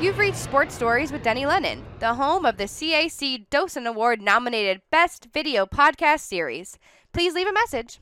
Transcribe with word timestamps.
You've 0.00 0.18
reached 0.18 0.36
Sports 0.36 0.76
Stories 0.76 1.10
with 1.10 1.24
Denny 1.24 1.44
Lennon, 1.44 1.84
the 1.98 2.14
home 2.14 2.46
of 2.46 2.56
the 2.56 2.66
CAC 2.66 3.48
Dosen 3.50 3.84
Award 3.84 4.22
nominated 4.22 4.80
Best 4.92 5.26
Video 5.34 5.66
Podcast 5.66 6.20
Series. 6.20 6.78
Please 7.12 7.34
leave 7.34 7.48
a 7.48 7.52
message. 7.52 7.98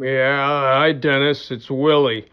Yeah, 0.00 0.44
hi, 0.80 0.90
Dennis. 0.90 1.52
It's 1.52 1.70
Willie. 1.70 2.28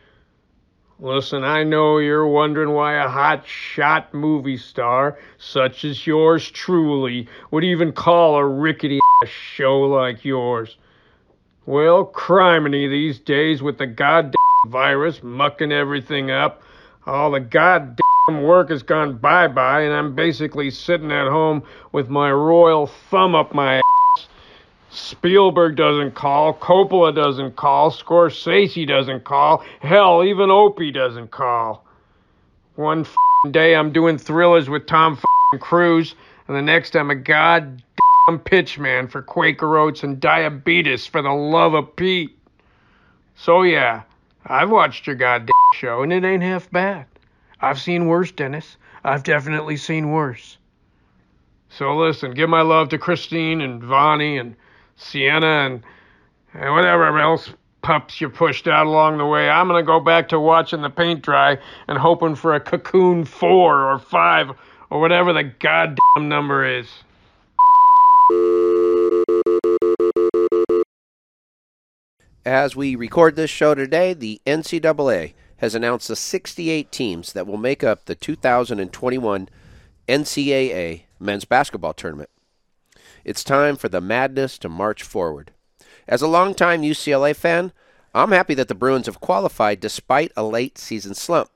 Listen, 0.98 1.44
I 1.44 1.64
know 1.64 2.00
you're 2.00 2.26
wondering 2.26 2.72
why 2.72 2.96
a 2.96 3.08
hot 3.08 3.46
shot 3.46 4.12
movie 4.12 4.58
star 4.58 5.20
such 5.38 5.86
as 5.86 6.08
yours 6.08 6.50
truly 6.50 7.28
would 7.52 7.64
even 7.64 7.92
call 7.92 8.38
a 8.38 8.48
rickety 8.48 9.00
show 9.28 9.82
like 9.82 10.26
yours. 10.26 10.78
Well, 11.68 12.08
criminy 12.08 12.90
these 12.90 13.20
days 13.20 13.62
with 13.62 13.78
the 13.78 13.86
goddamn 13.86 14.34
virus 14.66 15.24
mucking 15.24 15.72
everything 15.72 16.32
up, 16.32 16.62
all 17.06 17.32
the 17.32 17.40
goddamn 17.40 18.44
work 18.44 18.70
has 18.70 18.84
gone 18.84 19.18
bye 19.18 19.48
bye, 19.48 19.82
and 19.82 19.94
I'm 19.94 20.16
basically 20.16 20.72
sitting 20.72 21.12
at 21.12 21.28
home 21.28 21.64
with 21.92 22.10
my 22.10 22.32
royal 22.32 22.88
thumb 22.88 23.36
up 23.36 23.54
my 23.54 23.78
ass. 23.78 24.28
Spielberg 24.90 25.76
doesn't 25.76 26.16
call, 26.16 26.54
Coppola 26.54 27.14
doesn't 27.14 27.56
call, 27.58 27.92
Scorsese 27.92 28.88
doesn't 28.88 29.26
call, 29.26 29.64
hell, 29.82 30.24
even 30.24 30.50
Opie 30.50 30.92
doesn't 30.92 31.32
call. 31.32 31.86
One 32.76 33.06
day 33.52 33.76
I'm 33.76 33.92
doing 33.92 34.18
thrillers 34.18 34.70
with 34.70 34.88
Tom 34.88 35.20
Cruise, 35.60 36.16
and 36.48 36.56
the 36.56 36.62
next 36.62 36.96
I'm 36.96 37.12
a 37.12 37.16
goddamn 37.16 37.82
pitchman 38.30 39.12
for 39.12 39.22
Quaker 39.22 39.78
Oats 39.78 40.04
and 40.04 40.20
diabetes 40.20 41.06
for 41.06 41.22
the 41.22 41.32
love 41.32 41.74
of 41.74 41.96
Pete. 41.96 42.38
So 43.36 43.64
yeah, 43.64 44.04
I've 44.48 44.70
watched 44.70 45.08
your 45.08 45.16
goddamn 45.16 45.54
show, 45.74 46.04
and 46.04 46.14
it 46.14 46.24
ain't 46.24 46.44
half 46.44 46.70
bad. 46.72 47.06
I've 47.62 47.80
seen 47.80 48.08
worse, 48.08 48.32
Dennis. 48.32 48.78
I've 49.04 49.24
definitely 49.24 49.78
seen 49.78 50.12
worse. 50.12 50.58
So 51.70 51.96
listen, 51.98 52.34
give 52.34 52.50
my 52.50 52.62
love 52.62 52.90
to 52.90 52.98
Christine 52.98 53.62
and 53.62 53.84
Vonnie 53.84 54.38
and 54.38 54.56
Sienna 54.96 55.66
and, 55.66 55.84
and 56.54 56.74
whatever 56.74 57.20
else 57.20 57.50
pups 57.82 58.22
you 58.22 58.30
pushed 58.30 58.68
out 58.68 58.88
along 58.88 59.18
the 59.18 59.26
way. 59.26 59.50
I'm 59.50 59.68
going 59.68 59.84
to 59.84 59.86
go 59.86 60.00
back 60.00 60.30
to 60.30 60.40
watching 60.40 60.82
the 60.82 60.90
paint 60.90 61.22
dry 61.22 61.58
and 61.88 61.98
hoping 61.98 62.36
for 62.36 62.56
a 62.56 62.60
cocoon 62.60 63.26
four 63.26 63.92
or 63.92 64.00
five 64.00 64.52
or 64.90 65.02
whatever 65.02 65.34
the 65.34 65.44
goddamn 65.44 66.30
number 66.30 66.66
is. 66.66 66.88
As 72.46 72.76
we 72.76 72.96
record 72.96 73.36
this 73.36 73.50
show 73.50 73.74
today, 73.74 74.14
the 74.14 74.40
NCAA 74.46 75.34
has 75.58 75.74
announced 75.74 76.08
the 76.08 76.16
68 76.16 76.92
teams 76.92 77.34
that 77.34 77.48
will 77.48 77.58
make 77.58 77.84
up 77.84 78.06
the 78.06 78.14
2021 78.14 79.50
NCAA 80.08 81.02
men's 81.20 81.46
basketball 81.46 81.94
tournament. 81.94 82.30
It's 83.24 83.44
time 83.44 83.76
for 83.76 83.90
the 83.90 84.00
madness 84.00 84.60
to 84.60 84.70
march 84.70 85.02
forward. 85.02 85.54
As 86.08 86.22
a 86.22 86.28
longtime 86.28 86.84
UCLA 86.84 87.36
fan, 87.36 87.72
I'm 88.14 88.32
happy 88.32 88.54
that 88.54 88.68
the 88.68 88.76
Bruins 88.76 89.08
have 89.08 89.20
qualified 89.20 89.80
despite 89.80 90.32
a 90.38 90.44
late 90.44 90.78
season 90.78 91.16
slump. 91.16 91.50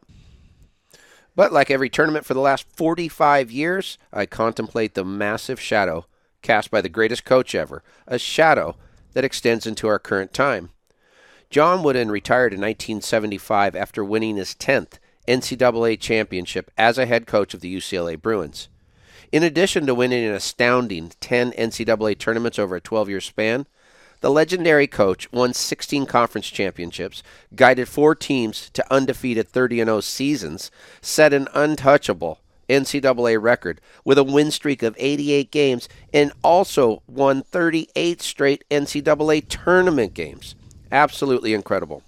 But 1.36 1.54
like 1.54 1.70
every 1.70 1.92
tournament 1.92 2.26
for 2.26 2.34
the 2.34 2.40
last 2.40 2.66
45 2.76 3.52
years, 3.52 4.00
I 4.12 4.26
contemplate 4.26 4.96
the 4.96 5.06
massive 5.06 5.62
shadow 5.62 6.08
cast 6.42 6.72
by 6.72 6.82
the 6.82 6.90
greatest 6.90 7.26
coach 7.26 7.54
ever, 7.54 7.84
a 8.08 8.18
shadow 8.18 8.76
that 9.14 9.24
extends 9.24 9.68
into 9.68 9.88
our 9.88 10.00
current 10.00 10.34
time. 10.34 10.72
John 11.50 11.82
Wooden 11.82 12.12
retired 12.12 12.54
in 12.54 12.62
1975 12.62 13.76
after 13.76 14.06
winning 14.06 14.36
his 14.36 14.54
10th 14.54 15.00
NCAA 15.28 16.00
championship 16.00 16.70
as 16.78 17.00
a 17.00 17.08
head 17.08 17.26
coach 17.26 17.56
of 17.56 17.62
the 17.62 17.76
UCLA 17.76 18.22
Bruins. 18.22 18.70
In 19.32 19.42
addition 19.42 19.88
to 19.88 19.96
winning 19.96 20.24
an 20.26 20.36
astounding 20.36 21.12
10 21.20 21.54
NCAA 21.54 22.20
tournaments 22.20 22.60
over 22.60 22.76
a 22.76 22.82
12 22.82 23.10
year 23.10 23.20
span, 23.20 23.66
the 24.22 24.30
legendary 24.30 24.86
coach 24.86 25.32
won 25.32 25.56
16 25.56 26.06
conference 26.06 26.48
championships, 26.50 27.24
guided 27.56 27.88
four 27.88 28.14
teams 28.14 28.70
to 28.72 28.94
undefeated 28.94 29.48
30 29.48 29.78
0 29.78 30.02
seasons, 30.02 30.70
set 31.02 31.34
an 31.34 31.48
untouchable 31.56 32.42
NCAA 32.70 33.42
record 33.42 33.82
with 34.06 34.20
a 34.20 34.24
win 34.24 34.52
streak 34.52 34.84
of 34.84 34.96
88 35.00 35.50
games, 35.50 35.90
and 36.14 36.32
also 36.44 37.02
won 37.08 37.42
38 37.42 38.22
straight 38.22 38.64
NCAA 38.70 39.48
tournament 39.50 40.14
games. 40.14 40.54
Absolutely 40.92 41.54
incredible. 41.54 42.04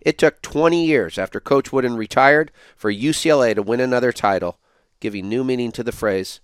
It 0.00 0.18
took 0.18 0.42
20 0.42 0.84
years 0.84 1.18
after 1.18 1.40
Coach 1.40 1.72
Wooden 1.72 1.96
retired 1.96 2.50
for 2.76 2.92
UCLA 2.92 3.54
to 3.54 3.62
win 3.62 3.80
another 3.80 4.12
title, 4.12 4.58
giving 5.00 5.28
new 5.28 5.44
meaning 5.44 5.72
to 5.72 5.82
the 5.82 5.92
phrase, 5.92 6.40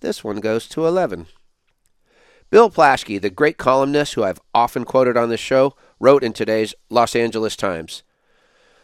this 0.00 0.24
one 0.24 0.40
goes 0.40 0.68
to 0.68 0.86
11. 0.86 1.26
Bill 2.50 2.70
Plaschke, 2.70 3.20
the 3.20 3.30
great 3.30 3.56
columnist 3.56 4.14
who 4.14 4.24
I've 4.24 4.40
often 4.52 4.84
quoted 4.84 5.16
on 5.16 5.30
this 5.30 5.40
show, 5.40 5.74
wrote 6.00 6.24
in 6.24 6.32
today's 6.32 6.74
Los 6.90 7.16
Angeles 7.16 7.56
Times. 7.56 8.02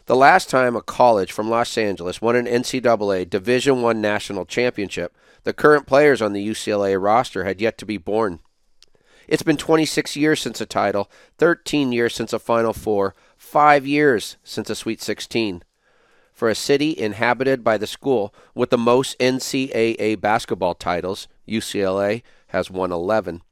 The 0.05 0.15
last 0.15 0.49
time 0.49 0.75
a 0.75 0.81
college 0.81 1.31
from 1.31 1.49
Los 1.49 1.77
Angeles 1.77 2.21
won 2.21 2.35
an 2.35 2.45
NCAA 2.45 3.29
Division 3.29 3.83
I 3.85 3.93
national 3.93 4.45
championship, 4.45 5.15
the 5.43 5.53
current 5.53 5.85
players 5.85 6.21
on 6.21 6.33
the 6.33 6.47
UCLA 6.47 6.99
roster 6.99 7.43
had 7.43 7.61
yet 7.61 7.77
to 7.77 7.85
be 7.85 7.97
born. 7.97 8.39
It's 9.29 9.43
been 9.43 9.57
26 9.57 10.15
years 10.15 10.41
since 10.41 10.59
a 10.59 10.65
title, 10.65 11.07
13 11.37 11.91
years 11.91 12.15
since 12.15 12.33
a 12.33 12.39
Final 12.39 12.73
Four, 12.73 13.13
5 13.37 13.85
years 13.85 14.37
since 14.43 14.71
a 14.71 14.75
Sweet 14.75 15.03
16. 15.03 15.61
For 16.33 16.49
a 16.49 16.55
city 16.55 16.97
inhabited 16.97 17.63
by 17.63 17.77
the 17.77 17.85
school 17.85 18.33
with 18.55 18.71
the 18.71 18.77
most 18.77 19.15
NCAA 19.19 20.19
basketball 20.19 20.73
titles, 20.73 21.27
UCLA 21.47 22.23
has 22.47 22.71
won 22.71 22.91
11. 22.91 23.43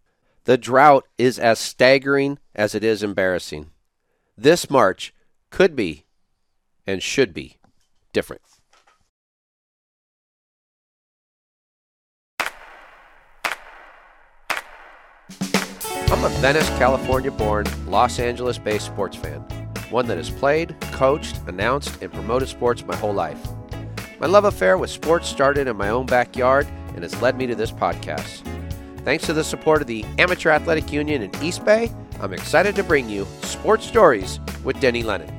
The 0.46 0.58
drought 0.58 1.08
is 1.20 1.38
as 1.38 1.60
staggering 1.60 2.40
as 2.56 2.74
it 2.74 2.84
is 2.84 3.04
embarrassing. 3.04 3.70
This 4.36 4.72
March 4.72 5.14
could 5.52 5.76
be 5.76 6.06
and 6.88 7.04
should 7.04 7.36
be 7.36 7.58
different. 8.14 8.42
I'm 16.10 16.24
a 16.24 16.30
Venice, 16.40 16.70
California 16.78 17.32
born, 17.32 17.66
Los 17.86 18.18
Angeles 18.18 18.58
based 18.58 18.86
sports 18.86 19.18
fan, 19.18 19.42
one 19.90 20.08
that 20.08 20.18
has 20.18 20.30
played, 20.30 20.74
coached, 20.94 21.38
announced, 21.48 22.02
and 22.02 22.12
promoted 22.12 22.48
sports 22.48 22.86
my 22.86 22.96
whole 22.96 23.14
life. 23.14 23.46
My 24.18 24.28
love 24.28 24.46
affair 24.46 24.78
with 24.78 24.90
sports 24.90 25.28
started 25.28 25.68
in 25.68 25.76
my 25.76 25.90
own 25.90 26.06
backyard 26.06 26.66
and 26.96 27.04
has 27.04 27.22
led 27.22 27.38
me 27.38 27.46
to 27.48 27.56
this 27.56 27.72
podcast. 27.72 28.42
Thanks 29.04 29.26
to 29.26 29.34
the 29.34 29.44
support 29.44 29.82
of 29.82 29.88
the 29.88 30.06
Amateur 30.18 30.50
Athletic 30.50 30.94
Union 30.94 31.24
in 31.24 31.44
East 31.44 31.66
Bay, 31.66 31.92
I'm 32.22 32.34
excited 32.34 32.76
to 32.78 32.84
bring 32.84 33.10
you 33.10 33.28
Sports 33.42 33.86
Stories 33.86 34.40
with 34.64 34.80
Denny 34.80 35.04
Lennon. 35.04 35.37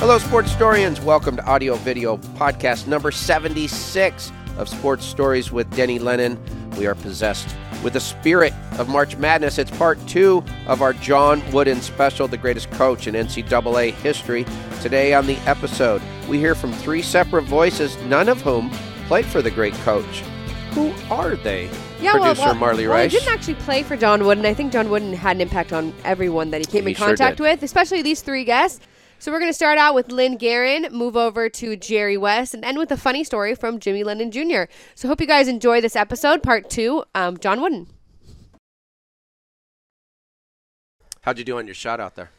Hello, 0.00 0.16
sports 0.16 0.48
historians. 0.48 0.98
Welcome 0.98 1.36
to 1.36 1.44
audio 1.44 1.74
video 1.74 2.16
podcast 2.16 2.86
number 2.86 3.10
76 3.10 4.32
of 4.56 4.66
Sports 4.66 5.04
Stories 5.04 5.52
with 5.52 5.70
Denny 5.76 5.98
Lennon. 5.98 6.38
We 6.78 6.86
are 6.86 6.94
possessed 6.94 7.54
with 7.84 7.92
the 7.92 8.00
spirit 8.00 8.54
of 8.78 8.88
March 8.88 9.18
Madness. 9.18 9.58
It's 9.58 9.70
part 9.70 9.98
two 10.08 10.42
of 10.66 10.80
our 10.80 10.94
John 10.94 11.42
Wooden 11.52 11.82
special, 11.82 12.26
The 12.28 12.38
Greatest 12.38 12.70
Coach 12.70 13.08
in 13.08 13.14
NCAA 13.14 13.92
History. 13.92 14.46
Today 14.80 15.12
on 15.12 15.26
the 15.26 15.36
episode, 15.40 16.00
we 16.30 16.38
hear 16.38 16.54
from 16.54 16.72
three 16.72 17.02
separate 17.02 17.44
voices, 17.44 17.96
none 18.04 18.30
of 18.30 18.40
whom 18.40 18.70
played 19.06 19.26
for 19.26 19.42
the 19.42 19.50
great 19.50 19.74
coach. 19.74 20.20
Who 20.72 20.94
are 21.10 21.36
they? 21.36 21.64
Yeah, 22.00 22.12
Producer 22.12 22.40
well, 22.40 22.46
well, 22.46 22.54
Marley 22.54 22.86
well, 22.86 22.96
Rice. 22.96 23.12
he 23.12 23.18
didn't 23.18 23.34
actually 23.34 23.54
play 23.56 23.82
for 23.82 23.98
John 23.98 24.24
Wooden. 24.24 24.46
I 24.46 24.54
think 24.54 24.72
John 24.72 24.88
Wooden 24.88 25.12
had 25.12 25.36
an 25.36 25.42
impact 25.42 25.74
on 25.74 25.92
everyone 26.04 26.50
that 26.52 26.60
he 26.60 26.64
came 26.64 26.84
He 26.84 26.92
in 26.92 26.96
sure 26.96 27.08
contact 27.08 27.36
did. 27.36 27.42
with, 27.42 27.62
especially 27.62 28.00
these 28.00 28.22
three 28.22 28.44
guests. 28.44 28.80
So 29.20 29.30
we're 29.30 29.38
going 29.38 29.50
to 29.50 29.54
start 29.54 29.76
out 29.76 29.94
with 29.94 30.10
Lynn 30.10 30.38
Guerin, 30.38 30.90
move 30.92 31.14
over 31.14 31.50
to 31.50 31.76
Jerry 31.76 32.16
West, 32.16 32.54
and 32.54 32.64
end 32.64 32.78
with 32.78 32.90
a 32.90 32.96
funny 32.96 33.22
story 33.22 33.54
from 33.54 33.78
Jimmy 33.78 34.02
Lennon 34.02 34.30
Jr. 34.30 34.62
So 34.94 35.08
hope 35.08 35.20
you 35.20 35.26
guys 35.26 35.46
enjoy 35.46 35.82
this 35.82 35.94
episode, 35.94 36.42
part 36.42 36.70
two. 36.70 37.04
Um, 37.14 37.36
John 37.36 37.60
Wooden. 37.60 37.88
How'd 41.20 41.36
you 41.36 41.44
do 41.44 41.58
on 41.58 41.66
your 41.66 41.74
shot 41.74 42.00
out 42.00 42.14
there? 42.14 42.30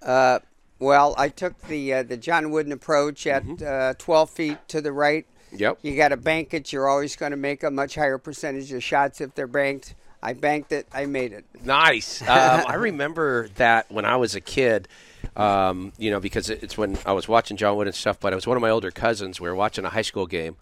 Uh, 0.00 0.38
well, 0.78 1.12
I 1.18 1.28
took 1.28 1.60
the 1.62 1.94
uh, 1.94 2.02
the 2.04 2.16
John 2.16 2.52
Wooden 2.52 2.70
approach 2.70 3.26
at 3.26 3.60
uh, 3.60 3.94
12 3.98 4.30
feet 4.30 4.58
to 4.68 4.80
the 4.80 4.92
right. 4.92 5.26
Yep. 5.50 5.80
You 5.82 5.96
got 5.96 6.10
to 6.10 6.16
bank 6.16 6.54
it. 6.54 6.72
You're 6.72 6.88
always 6.88 7.16
going 7.16 7.32
to 7.32 7.36
make 7.36 7.64
a 7.64 7.70
much 7.72 7.96
higher 7.96 8.18
percentage 8.18 8.72
of 8.72 8.84
shots 8.84 9.20
if 9.20 9.34
they're 9.34 9.48
banked. 9.48 9.96
I 10.26 10.32
banked 10.32 10.72
it. 10.72 10.88
I 10.92 11.06
made 11.06 11.32
it. 11.32 11.44
Nice. 11.64 12.20
Um, 12.26 12.64
I 12.66 12.74
remember 12.74 13.48
that 13.56 13.90
when 13.90 14.04
I 14.04 14.16
was 14.16 14.34
a 14.34 14.40
kid. 14.40 14.88
Um, 15.36 15.92
you 15.98 16.10
know, 16.10 16.18
because 16.18 16.50
it's 16.50 16.76
when 16.78 16.98
I 17.04 17.12
was 17.12 17.28
watching 17.28 17.56
John 17.56 17.76
Wooden 17.76 17.92
stuff. 17.92 18.18
But 18.18 18.32
it 18.32 18.36
was 18.36 18.46
one 18.46 18.56
of 18.56 18.60
my 18.60 18.70
older 18.70 18.90
cousins. 18.90 19.40
We 19.40 19.48
were 19.48 19.54
watching 19.54 19.84
a 19.84 19.90
high 19.90 20.02
school 20.02 20.26
game, 20.26 20.56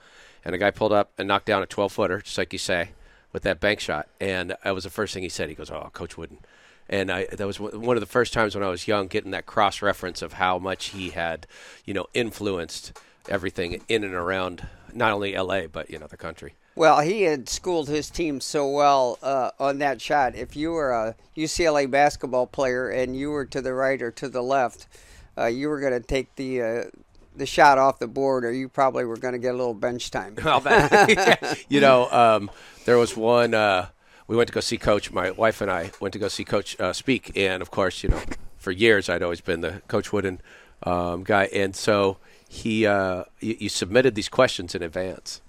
and 0.45 0.55
a 0.55 0.59
guy 0.59 0.71
pulled 0.71 0.93
up 0.93 1.13
and 1.17 1.27
knocked 1.29 1.47
down 1.47 1.63
a 1.63 1.67
12 1.67 1.93
footer, 1.93 2.21
just 2.21 2.37
like 2.37 2.53
you 2.53 2.59
say, 2.59 2.91
with 3.33 3.43
that 3.45 3.61
bank 3.61 3.81
shot. 3.81 4.09
And 4.21 4.57
that 4.63 4.75
was 4.75 4.85
the 4.85 4.91
first 4.91 5.15
thing 5.15 5.23
he 5.23 5.29
said. 5.29 5.49
He 5.49 5.55
goes, 5.55 5.71
"Oh, 5.71 5.91
Coach 5.93 6.17
Wooden." 6.19 6.39
and 6.89 7.11
I 7.11 7.27
that 7.27 7.47
was 7.47 7.59
one 7.59 7.97
of 7.97 8.01
the 8.01 8.07
first 8.07 8.33
times 8.33 8.55
when 8.55 8.65
I 8.65 8.69
was 8.69 8.87
young 8.87 9.07
getting 9.07 9.31
that 9.31 9.47
cross 9.47 9.81
reference 9.81 10.23
of 10.23 10.35
how 10.35 10.59
much 10.59 10.87
he 10.87 11.11
had, 11.11 11.47
you 11.85 11.95
know, 11.95 12.07
influenced 12.13 12.93
everything 13.29 13.81
in 13.89 14.05
and 14.05 14.15
around 14.15 14.67
not 14.93 15.13
only 15.13 15.35
L.A. 15.35 15.67
but 15.67 15.89
you 15.91 15.99
know 15.99 16.07
the 16.07 16.17
country. 16.17 16.55
Well, 16.77 17.01
he 17.01 17.23
had 17.23 17.49
schooled 17.49 17.89
his 17.89 18.11
team 18.11 18.41
so 18.41 18.69
well 18.69 19.19
uh, 19.23 19.51
on 19.61 19.79
that 19.79 20.01
shot. 20.01 20.35
If 20.35 20.57
you 20.57 20.73
were 20.73 20.91
a 20.91 21.15
UCLA 21.37 21.89
basketball 21.89 22.47
player 22.47 22.89
and 22.91 23.17
you 23.17 23.31
were 23.31 23.45
to 23.47 23.61
the 23.61 23.73
right 23.73 24.01
or 24.03 24.11
to 24.13 24.29
the 24.29 24.43
left, 24.43 24.89
uh, 25.39 25.47
you 25.47 25.69
were 25.69 25.81
going 25.81 25.93
to 25.93 26.01
take 26.01 26.35
the 26.37 26.63
uh, 26.63 26.85
the 27.37 27.47
shot 27.47 27.79
off 27.79 27.99
the 27.99 28.07
board, 28.07 28.45
or 28.45 28.53
you 28.53 28.69
probably 28.69 29.05
were 29.05 29.17
going 29.17 29.33
to 29.33 29.39
get 29.39 29.55
a 29.55 29.57
little 29.57 29.75
bench 29.75 30.11
time. 30.11 30.37
You 31.69 31.81
know, 31.81 32.11
um, 32.11 32.51
there 32.85 32.99
was 32.99 33.17
one. 33.17 33.55
Uh, 33.55 33.89
we 34.27 34.37
went 34.37 34.49
to 34.49 34.55
go 34.55 34.61
see 34.61 34.79
Coach. 34.79 35.11
My 35.13 35.31
wife 35.31 35.61
and 35.61 35.71
I 35.71 35.91
went 36.01 36.13
to 36.13 36.19
go 36.19 36.29
see 36.29 36.45
Coach 36.45 36.79
uh, 36.81 36.93
speak, 36.93 37.33
and 37.37 37.61
of 37.63 37.71
course, 37.71 38.03
you 38.03 38.09
know, 38.11 38.21
for 38.57 38.71
years 38.71 39.09
I'd 39.09 39.23
always 39.23 39.41
been 39.41 39.61
the 39.61 39.83
Coach 39.89 40.13
Wooden 40.13 40.41
um, 40.85 41.25
guy, 41.25 41.45
and 41.53 41.75
so 41.75 42.19
he, 42.49 42.87
uh, 42.87 43.25
you, 43.41 43.57
you 43.61 43.69
submitted 43.69 44.15
these 44.15 44.29
questions 44.29 44.75
in 44.75 44.83
advance, 44.83 45.41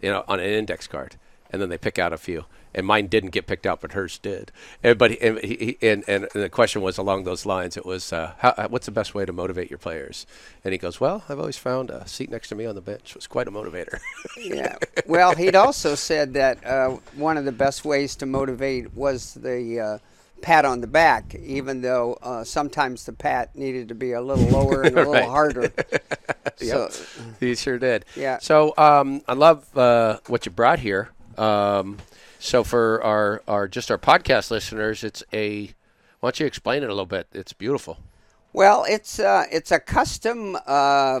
you 0.00 0.10
know, 0.10 0.24
on 0.28 0.40
an 0.40 0.46
index 0.46 0.86
card, 0.86 1.16
and 1.50 1.60
then 1.60 1.68
they 1.68 1.78
pick 1.78 1.98
out 1.98 2.12
a 2.12 2.18
few 2.18 2.44
and 2.74 2.86
mine 2.86 3.06
didn't 3.08 3.30
get 3.30 3.46
picked 3.46 3.66
out, 3.66 3.80
but 3.80 3.92
hers 3.92 4.18
did. 4.18 4.52
And, 4.82 4.98
but 4.98 5.12
and, 5.20 5.38
he, 5.38 5.76
and, 5.82 6.04
and 6.06 6.28
the 6.34 6.48
question 6.48 6.82
was 6.82 6.98
along 6.98 7.24
those 7.24 7.44
lines. 7.44 7.76
It 7.76 7.84
was, 7.84 8.12
uh, 8.12 8.34
how, 8.38 8.50
uh, 8.50 8.68
what's 8.68 8.86
the 8.86 8.92
best 8.92 9.14
way 9.14 9.24
to 9.24 9.32
motivate 9.32 9.70
your 9.70 9.78
players? 9.78 10.26
And 10.64 10.72
he 10.72 10.78
goes, 10.78 11.00
well, 11.00 11.24
I've 11.28 11.38
always 11.38 11.56
found 11.56 11.90
a 11.90 12.06
seat 12.06 12.30
next 12.30 12.48
to 12.50 12.54
me 12.54 12.66
on 12.66 12.74
the 12.74 12.80
bench 12.80 13.14
was 13.14 13.26
quite 13.26 13.48
a 13.48 13.50
motivator. 13.50 13.98
yeah. 14.36 14.76
Well, 15.06 15.34
he'd 15.34 15.56
also 15.56 15.94
said 15.94 16.34
that 16.34 16.64
uh, 16.64 16.98
one 17.16 17.36
of 17.36 17.44
the 17.44 17.52
best 17.52 17.84
ways 17.84 18.14
to 18.16 18.26
motivate 18.26 18.94
was 18.94 19.34
the 19.34 19.80
uh, 19.80 19.98
pat 20.42 20.64
on 20.64 20.80
the 20.80 20.86
back, 20.86 21.34
even 21.34 21.80
though 21.82 22.18
uh, 22.22 22.44
sometimes 22.44 23.04
the 23.06 23.12
pat 23.12 23.54
needed 23.56 23.88
to 23.88 23.94
be 23.94 24.12
a 24.12 24.20
little 24.20 24.46
lower 24.48 24.82
and 24.82 24.98
a 24.98 25.08
little 25.10 25.28
harder. 25.30 25.72
yep, 26.60 26.92
So, 26.92 27.04
he 27.38 27.54
sure 27.54 27.78
did. 27.78 28.04
Yeah. 28.16 28.38
So 28.38 28.74
um, 28.76 29.22
I 29.28 29.34
love 29.34 29.76
uh, 29.76 30.18
what 30.26 30.46
you 30.46 30.52
brought 30.52 30.80
here. 30.80 31.10
Um, 31.38 31.98
so 32.38 32.64
for 32.64 33.02
our, 33.02 33.42
our 33.46 33.68
just 33.68 33.90
our 33.90 33.98
podcast 33.98 34.50
listeners, 34.50 35.04
it's 35.04 35.22
a. 35.32 35.72
Why 36.20 36.28
don't 36.28 36.40
you 36.40 36.46
explain 36.46 36.82
it 36.82 36.86
a 36.86 36.92
little 36.92 37.06
bit? 37.06 37.28
It's 37.32 37.52
beautiful. 37.54 37.98
Well, 38.52 38.84
it's 38.88 39.18
uh, 39.18 39.44
it's 39.50 39.70
a 39.70 39.78
custom 39.78 40.56
uh, 40.66 41.20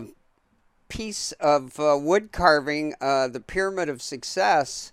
piece 0.88 1.32
of 1.32 1.78
uh, 1.78 1.96
wood 2.00 2.32
carving, 2.32 2.94
uh, 3.00 3.28
the 3.28 3.40
Pyramid 3.40 3.88
of 3.88 4.02
Success, 4.02 4.92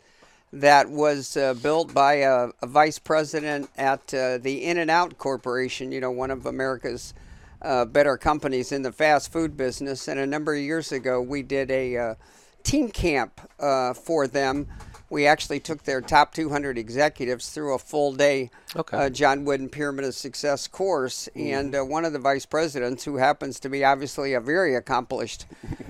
that 0.53 0.89
was 0.89 1.35
uh, 1.37 1.53
built 1.55 1.93
by 1.93 2.15
a, 2.15 2.49
a 2.61 2.67
vice 2.67 2.99
president 2.99 3.69
at 3.77 4.13
uh, 4.13 4.37
the 4.37 4.63
In-N-Out 4.63 5.17
Corporation. 5.17 5.91
You 5.91 6.01
know, 6.01 6.11
one 6.11 6.31
of 6.31 6.45
America's 6.45 7.13
uh, 7.61 7.85
better 7.85 8.17
companies 8.17 8.71
in 8.71 8.81
the 8.83 8.91
fast 8.91 9.31
food 9.31 9.57
business. 9.57 10.07
And 10.07 10.19
a 10.19 10.25
number 10.27 10.53
of 10.53 10.61
years 10.61 10.91
ago, 10.91 11.21
we 11.21 11.41
did 11.43 11.69
a 11.71 11.97
uh, 11.97 12.15
team 12.63 12.89
camp 12.89 13.41
uh, 13.59 13.93
for 13.93 14.27
them. 14.27 14.67
We 15.09 15.25
actually 15.25 15.61
took 15.61 15.83
their 15.83 16.01
top 16.01 16.33
200 16.33 16.77
executives 16.77 17.49
through 17.49 17.73
a 17.73 17.79
full 17.79 18.11
day 18.13 18.51
Okay. 18.75 18.97
uh, 18.97 19.09
John 19.09 19.45
Wooden 19.45 19.69
Pyramid 19.69 20.03
of 20.05 20.13
Success 20.13 20.67
course. 20.67 21.29
And 21.35 21.73
uh, 21.75 21.83
one 21.83 22.03
of 22.03 22.11
the 22.13 22.19
vice 22.19 22.45
presidents, 22.45 23.05
who 23.05 23.15
happens 23.17 23.59
to 23.61 23.69
be 23.69 23.83
obviously 23.85 24.33
a 24.33 24.41
very 24.41 24.75
accomplished 24.75 25.45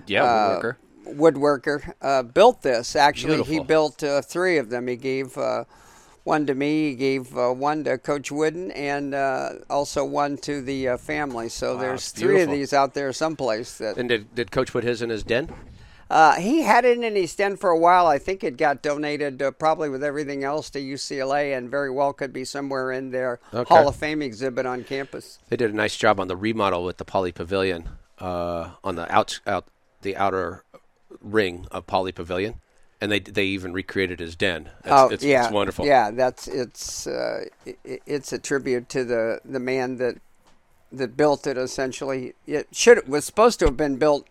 Yeah, 0.05 0.23
uh, 0.23 0.73
woodworker. 1.15 1.93
uh, 2.01 2.23
built 2.23 2.61
this. 2.61 2.95
Actually, 2.95 3.43
he 3.43 3.59
built 3.59 4.03
uh, 4.03 4.21
three 4.21 4.57
of 4.57 4.69
them. 4.69 4.87
He 4.87 4.95
gave 4.95 5.37
uh, 5.37 5.63
one 6.23 6.45
to 6.45 6.53
me, 6.53 6.89
he 6.89 6.95
gave 6.95 7.37
uh, 7.37 7.51
one 7.53 7.85
to 7.85 7.97
Coach 7.97 8.31
Wooden, 8.31 8.71
and 8.71 9.13
uh, 9.15 9.49
also 9.69 10.03
one 10.03 10.37
to 10.39 10.61
the 10.61 10.89
uh, 10.89 10.97
family. 10.97 11.47
So 11.47 11.75
Wow, 11.75 11.81
there's 11.81 12.09
three 12.11 12.41
of 12.41 12.49
these 12.49 12.73
out 12.73 12.93
there 12.93 13.13
someplace 13.13 13.77
that 13.77 13.97
And 13.97 14.09
did, 14.09 14.35
did 14.35 14.51
Coach 14.51 14.73
put 14.73 14.83
his 14.83 15.01
in 15.01 15.09
his 15.09 15.23
den? 15.23 15.49
uh, 16.09 16.33
he 16.35 16.63
had 16.63 16.83
it 16.83 16.97
in 17.01 17.15
his 17.15 17.33
den 17.33 17.55
for 17.55 17.69
a 17.69 17.77
while. 17.79 18.07
I 18.07 18.17
think 18.17 18.43
it 18.43 18.57
got 18.57 18.81
donated, 18.81 19.41
uh, 19.41 19.51
probably 19.51 19.87
with 19.89 20.03
everything 20.03 20.43
else, 20.43 20.69
to 20.71 20.79
UCLA, 20.81 21.57
and 21.57 21.69
very 21.71 21.89
well 21.89 22.11
could 22.11 22.33
be 22.33 22.43
somewhere 22.43 22.91
in 22.91 23.11
their 23.11 23.39
Okay. 23.53 23.73
Hall 23.73 23.87
of 23.87 23.95
Fame 23.95 24.21
exhibit 24.21 24.65
on 24.65 24.83
campus. 24.83 25.39
They 25.47 25.55
did 25.55 25.71
a 25.71 25.75
nice 25.75 25.95
job 25.95 26.19
on 26.19 26.27
the 26.27 26.35
remodel 26.35 26.83
with 26.83 26.97
the 26.97 27.05
Pauley 27.05 27.33
Pavilion 27.33 27.87
uh, 28.19 28.71
on 28.83 28.95
the 28.95 29.09
out, 29.13 29.39
out 29.47 29.65
the 30.01 30.17
outer 30.17 30.63
ring 31.21 31.67
of 31.71 31.87
Pauley 31.87 32.13
Pavilion, 32.13 32.61
and 33.01 33.11
they 33.11 33.19
they 33.19 33.45
even 33.45 33.73
recreated 33.73 34.19
his 34.19 34.35
den. 34.35 34.69
It's, 34.85 34.87
oh 34.91 35.09
it's, 35.09 35.23
yeah, 35.23 35.43
it's 35.45 35.53
wonderful. 35.53 35.85
Yeah, 35.85 36.11
that's 36.11 36.47
it's 36.47 37.07
uh, 37.07 37.45
i 37.65 37.75
i- 37.85 37.99
it's 38.05 38.33
a 38.33 38.39
tribute 38.39 38.89
to 38.89 39.03
the 39.03 39.39
the 39.45 39.59
man 39.59 39.97
that 39.97 40.17
that 40.91 41.17
built 41.17 41.47
it. 41.47 41.57
Essentially, 41.57 42.33
it 42.45 42.67
should 42.71 43.07
was 43.07 43.25
supposed 43.25 43.59
to 43.59 43.65
have 43.65 43.77
been 43.77 43.97
built 43.97 44.27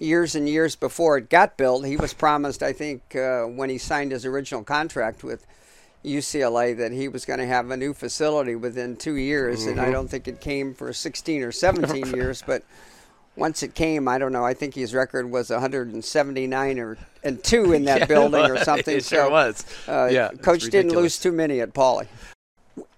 years 0.00 0.34
and 0.34 0.48
years 0.48 0.76
before 0.76 1.18
it 1.18 1.30
got 1.30 1.56
built. 1.56 1.86
He 1.86 1.96
was 1.96 2.14
promised, 2.14 2.62
I 2.62 2.72
think, 2.72 3.16
uh, 3.16 3.44
when 3.44 3.70
he 3.70 3.78
signed 3.78 4.12
his 4.12 4.26
original 4.26 4.62
contract 4.62 5.24
with 5.24 5.46
UCLA, 6.04 6.76
that 6.76 6.92
he 6.92 7.08
was 7.08 7.24
going 7.24 7.38
to 7.40 7.46
have 7.46 7.70
a 7.70 7.76
new 7.76 7.94
facility 7.94 8.54
within 8.54 8.96
two 8.96 9.14
years, 9.16 9.66
and 9.66 9.76
Mm-hmm. 9.76 9.80
I 9.80 9.90
don't 9.90 10.08
think 10.08 10.28
it 10.28 10.40
came 10.40 10.74
for 10.74 10.92
16 10.92 11.42
or 11.42 11.52
17 11.52 12.06
years, 12.14 12.42
but. 12.46 12.62
Once 13.36 13.62
it 13.62 13.74
came, 13.74 14.08
I 14.08 14.18
don't 14.18 14.32
know. 14.32 14.44
I 14.44 14.54
think 14.54 14.74
his 14.74 14.94
record 14.94 15.30
was 15.30 15.50
179 15.50 16.78
or 16.78 16.96
and 17.22 17.42
two 17.44 17.72
in 17.72 17.84
that 17.90 18.00
Yeah, 18.00 18.06
building 18.06 18.50
or 18.50 18.58
something. 18.64 18.96
It 18.96 19.04
sure 19.04 19.26
so, 19.26 19.30
was. 19.30 19.64
uh, 19.88 20.08
Yeah, 20.10 20.30
coach 20.30 20.64
didn't 20.70 20.92
lose 20.92 21.18
too 21.18 21.32
many 21.32 21.60
at 21.60 21.74
Pauley. 21.74 22.06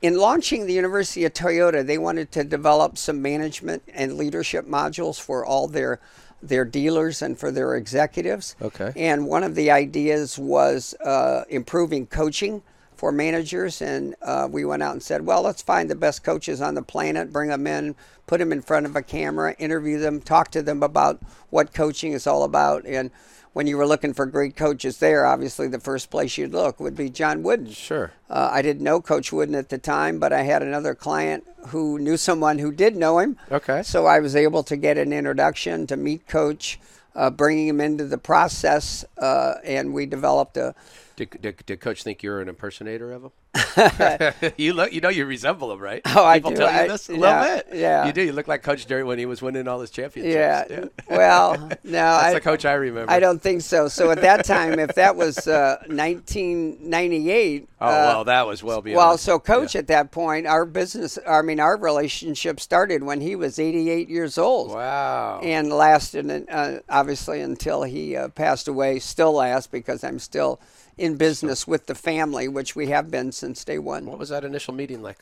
In 0.02 0.16
launching 0.16 0.66
the 0.66 0.72
University 0.72 1.24
of 1.24 1.32
Toyota, 1.32 1.84
they 1.84 1.98
wanted 1.98 2.30
to 2.32 2.44
develop 2.44 2.96
some 2.98 3.20
management 3.20 3.82
and 3.92 4.16
leadership 4.16 4.66
modules 4.66 5.20
for 5.20 5.44
all 5.44 5.66
their 5.66 6.00
their 6.40 6.64
dealers 6.64 7.20
and 7.20 7.36
for 7.36 7.50
their 7.50 7.74
executives. 7.74 8.54
Okay. 8.62 8.92
And 8.94 9.26
one 9.26 9.42
of 9.42 9.56
the 9.56 9.72
ideas 9.72 10.38
was 10.38 10.94
uh, 11.04 11.42
improving 11.48 12.06
coaching 12.06 12.62
for 12.98 13.12
managers. 13.12 13.80
And 13.80 14.16
uh, 14.20 14.48
we 14.50 14.64
went 14.64 14.82
out 14.82 14.92
and 14.92 15.02
said, 15.02 15.24
well, 15.24 15.42
let's 15.42 15.62
find 15.62 15.88
the 15.88 15.94
best 15.94 16.24
coaches 16.24 16.60
on 16.60 16.74
the 16.74 16.82
planet, 16.82 17.32
bring 17.32 17.48
them 17.48 17.66
in, 17.66 17.94
put 18.26 18.38
them 18.38 18.52
in 18.52 18.60
front 18.60 18.86
of 18.86 18.96
a 18.96 19.02
camera, 19.02 19.54
interview 19.58 19.98
them, 19.98 20.20
talk 20.20 20.50
to 20.50 20.62
them 20.62 20.82
about 20.82 21.20
what 21.50 21.72
coaching 21.72 22.12
is 22.12 22.26
all 22.26 22.42
about. 22.42 22.84
And 22.84 23.12
when 23.52 23.68
you 23.68 23.78
were 23.78 23.86
looking 23.86 24.12
for 24.14 24.26
great 24.26 24.56
coaches 24.56 24.98
there, 24.98 25.24
obviously 25.24 25.68
the 25.68 25.78
first 25.80 26.10
place 26.10 26.36
you'd 26.36 26.52
look 26.52 26.80
would 26.80 26.96
be 26.96 27.08
John 27.08 27.44
Wooden. 27.44 27.70
Sure. 27.70 28.10
Uh, 28.28 28.50
I 28.52 28.62
didn't 28.62 28.82
know 28.82 29.00
Coach 29.00 29.32
Wooden 29.32 29.54
at 29.54 29.68
the 29.68 29.78
time, 29.78 30.18
but 30.18 30.32
I 30.32 30.42
had 30.42 30.62
another 30.62 30.94
client 30.96 31.46
who 31.68 32.00
knew 32.00 32.16
someone 32.16 32.58
who 32.58 32.72
did 32.72 32.96
know 32.96 33.20
him. 33.20 33.38
Okay. 33.50 33.82
So 33.84 34.06
I 34.06 34.18
was 34.18 34.34
able 34.34 34.64
to 34.64 34.76
get 34.76 34.98
an 34.98 35.12
introduction 35.12 35.86
to 35.86 35.96
meet 35.96 36.26
Coach, 36.26 36.80
uh, 37.14 37.30
bringing 37.30 37.68
him 37.68 37.80
into 37.80 38.04
the 38.04 38.18
process, 38.18 39.04
uh, 39.18 39.54
and 39.64 39.94
we 39.94 40.04
developed 40.04 40.56
a. 40.56 40.74
Did, 41.18 41.30
did, 41.42 41.66
did 41.66 41.80
Coach 41.80 42.04
think 42.04 42.22
you're 42.22 42.40
an 42.40 42.48
impersonator 42.48 43.12
of 43.12 43.24
him? 43.24 43.32
you 44.56 44.72
look, 44.72 44.92
you 44.92 45.00
know, 45.00 45.08
you 45.08 45.26
resemble 45.26 45.72
him, 45.72 45.80
right? 45.80 46.00
Oh, 46.06 46.24
I 46.24 46.38
People 46.38 46.52
do. 46.52 46.56
tell 46.58 46.72
you 46.72 46.78
I- 46.78 46.86
this 46.86 47.08
a 47.08 47.12
yeah, 47.12 47.18
little 47.18 47.56
bit. 47.56 47.66
yeah. 47.72 48.06
you 48.06 48.12
do. 48.12 48.22
You 48.22 48.32
look 48.32 48.46
like 48.46 48.62
Coach 48.62 48.86
Jerry 48.86 49.02
when 49.02 49.18
he 49.18 49.26
was 49.26 49.42
winning 49.42 49.66
all 49.66 49.80
his 49.80 49.90
championships. 49.90 50.70
Yeah. 50.70 50.84
Well, 51.10 51.56
no, 51.58 51.70
That's 51.82 52.24
I, 52.26 52.34
the 52.34 52.40
coach 52.40 52.64
I 52.64 52.74
remember. 52.74 53.10
I 53.10 53.18
don't 53.18 53.42
think 53.42 53.62
so. 53.62 53.88
So 53.88 54.10
at 54.12 54.20
that 54.20 54.44
time, 54.44 54.78
if 54.78 54.94
that 54.94 55.16
was 55.16 55.48
uh, 55.48 55.78
1998. 55.88 57.68
Oh 57.80 57.86
uh, 57.86 57.88
well, 57.88 58.24
that 58.24 58.46
was 58.46 58.62
well 58.62 58.82
beyond. 58.82 58.96
Well, 58.96 59.18
so 59.18 59.38
coach 59.38 59.74
at 59.74 59.86
that 59.88 60.10
point, 60.12 60.46
our 60.46 60.64
business, 60.64 61.18
I 61.26 61.42
mean, 61.42 61.58
our 61.60 61.76
relationship 61.76 62.60
started 62.60 63.02
when 63.02 63.20
he 63.20 63.34
was 63.36 63.58
88 63.58 64.08
years 64.08 64.38
old. 64.38 64.70
wow. 64.70 65.40
and 65.42 65.70
lasted 65.72 66.46
uh, 66.50 66.80
obviously 66.88 67.40
until 67.40 67.82
he 67.82 68.14
uh, 68.14 68.28
passed 68.28 68.68
away. 68.68 68.98
Still 68.98 69.32
lasts 69.32 69.66
because 69.66 70.04
I'm 70.04 70.18
still 70.18 70.60
in 70.98 71.16
business 71.16 71.66
with 71.66 71.86
the 71.86 71.94
family, 71.94 72.48
which 72.48 72.76
we 72.76 72.88
have 72.88 73.10
been 73.10 73.32
since 73.32 73.64
day 73.64 73.78
one. 73.78 74.06
what 74.06 74.18
was 74.18 74.30
that 74.30 74.44
initial 74.44 74.74
meeting 74.74 75.02
like? 75.02 75.18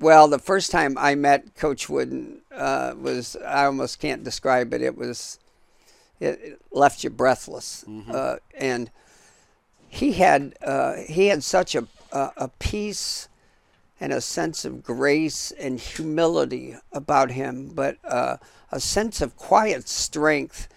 Well, 0.00 0.28
the 0.28 0.38
first 0.38 0.70
time 0.70 0.98
I 0.98 1.14
met 1.14 1.54
Coach 1.56 1.88
Wooden 1.88 2.42
uh, 2.54 2.94
was 3.00 3.36
I 3.36 3.64
almost 3.66 4.00
can't 4.00 4.24
describe 4.24 4.74
it. 4.74 4.82
It 4.82 4.96
was 4.96 5.38
it 6.20 6.40
it 6.42 6.62
left 6.72 7.04
you 7.04 7.10
breathless, 7.10 7.84
uh, 8.12 8.36
and 8.58 8.90
he 9.88 10.12
had 10.12 10.56
uh, 10.64 10.96
he 11.08 11.28
had 11.28 11.44
such 11.44 11.74
a, 11.74 11.88
a 12.12 12.32
a 12.36 12.48
peace 12.58 13.28
and 14.00 14.12
a 14.12 14.20
sense 14.20 14.64
of 14.64 14.82
grace 14.82 15.52
and 15.52 15.80
humility 15.80 16.76
about 16.92 17.30
him, 17.30 17.72
but 17.74 17.98
uh, 18.04 18.36
a 18.72 18.80
sense 18.80 19.22
of 19.22 19.36
quiet 19.36 19.88
strength 19.88 20.68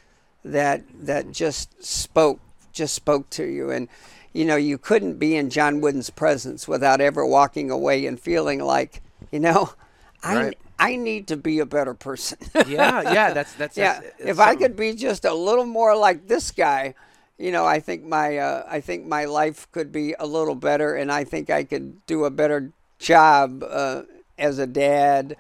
that 0.52 0.84
that 1.06 1.32
just 1.32 1.84
spoke 1.84 2.40
just 2.74 2.94
spoke 2.94 3.30
to 3.32 3.44
you 3.46 3.72
and 3.72 3.88
you 4.34 4.46
know 4.46 4.56
you 4.56 4.78
couldn't 4.78 5.18
be 5.18 5.36
in 5.36 5.50
John 5.50 5.82
Wooden's 5.82 6.10
presence 6.10 6.68
without 6.68 7.02
ever 7.02 7.26
walking 7.26 7.72
away 7.72 8.06
and 8.06 8.20
feeling 8.20 8.60
like 8.60 9.02
you 9.32 9.40
know 9.40 9.72
I 10.24 10.36
Right. 10.36 10.58
I 10.80 10.96
need 10.96 11.28
to 11.30 11.38
be 11.38 11.58
a 11.60 11.66
better 11.66 11.96
person. 11.96 12.38
Yeah, 12.68 13.02
yeah. 13.12 13.34
That's 13.34 13.54
that's 13.54 13.78
yeah, 13.78 13.94
that's- 13.96 14.14
if 14.20 14.28
it's 14.30 14.40
I 14.40 14.56
could 14.56 14.76
be 14.76 14.94
just 14.94 15.26
a 15.26 15.34
little 15.34 15.66
more 15.66 15.96
like 15.98 16.28
this 16.28 16.52
guy, 16.52 16.94
you 17.40 17.52
know, 17.52 17.66
I 17.66 17.80
think 17.80 18.04
my 18.04 18.38
uh, 18.38 18.64
I 18.70 18.80
think 18.82 19.06
my 19.08 19.26
life 19.26 19.68
could 19.72 19.92
be 19.92 20.14
a 20.20 20.26
little 20.28 20.54
better, 20.56 20.94
and 20.96 21.12
I 21.12 21.24
think 21.24 21.50
I 21.50 21.64
could 21.64 22.06
do 22.06 22.26
a 22.26 22.30
better 22.30 22.72
job 23.00 23.64
uh, 23.64 24.04
as 24.38 24.60
a 24.60 24.68
dad. 24.68 25.36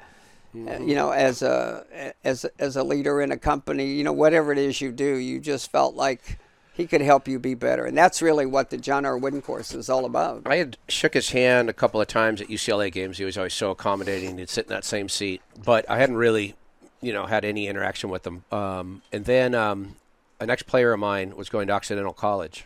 Uh, 0.55 0.79
you 0.79 0.95
know, 0.95 1.11
as 1.11 1.41
a 1.41 2.13
as 2.23 2.45
as 2.57 2.75
a 2.75 2.83
leader 2.83 3.21
in 3.21 3.31
a 3.31 3.37
company, 3.37 3.85
you 3.93 4.03
know, 4.03 4.13
whatever 4.13 4.51
it 4.51 4.57
is 4.57 4.81
you 4.81 4.91
do, 4.91 5.15
you 5.15 5.39
just 5.39 5.71
felt 5.71 5.95
like 5.95 6.39
he 6.73 6.87
could 6.87 7.01
help 7.01 7.27
you 7.27 7.39
be 7.39 7.53
better, 7.53 7.85
and 7.85 7.97
that's 7.97 8.21
really 8.21 8.45
what 8.45 8.69
the 8.69 8.77
John 8.77 9.05
R. 9.05 9.17
Wooden 9.17 9.41
course 9.41 9.73
is 9.73 9.89
all 9.89 10.05
about. 10.05 10.43
I 10.45 10.57
had 10.57 10.77
shook 10.87 11.13
his 11.15 11.31
hand 11.31 11.69
a 11.69 11.73
couple 11.73 11.99
of 11.99 12.07
times 12.07 12.39
at 12.39 12.47
UCLA 12.47 12.91
games. 12.91 13.17
He 13.17 13.25
was 13.25 13.37
always 13.37 13.53
so 13.53 13.71
accommodating. 13.71 14.37
He'd 14.37 14.49
sit 14.49 14.65
in 14.65 14.69
that 14.69 14.85
same 14.85 15.09
seat, 15.09 15.41
but 15.63 15.89
I 15.89 15.97
hadn't 15.97 16.17
really, 16.17 16.55
you 17.01 17.13
know, 17.13 17.25
had 17.25 17.43
any 17.43 17.67
interaction 17.67 18.09
with 18.09 18.25
him. 18.25 18.45
Um, 18.51 19.01
and 19.11 19.25
then 19.25 19.53
um, 19.53 19.95
an 20.39 20.49
ex-player 20.49 20.93
of 20.93 20.99
mine 20.99 21.35
was 21.35 21.49
going 21.49 21.67
to 21.67 21.73
Occidental 21.73 22.13
College, 22.13 22.65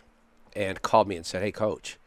and 0.54 0.80
called 0.82 1.08
me 1.08 1.16
and 1.16 1.26
said, 1.26 1.42
"Hey, 1.42 1.52
coach, 1.52 1.98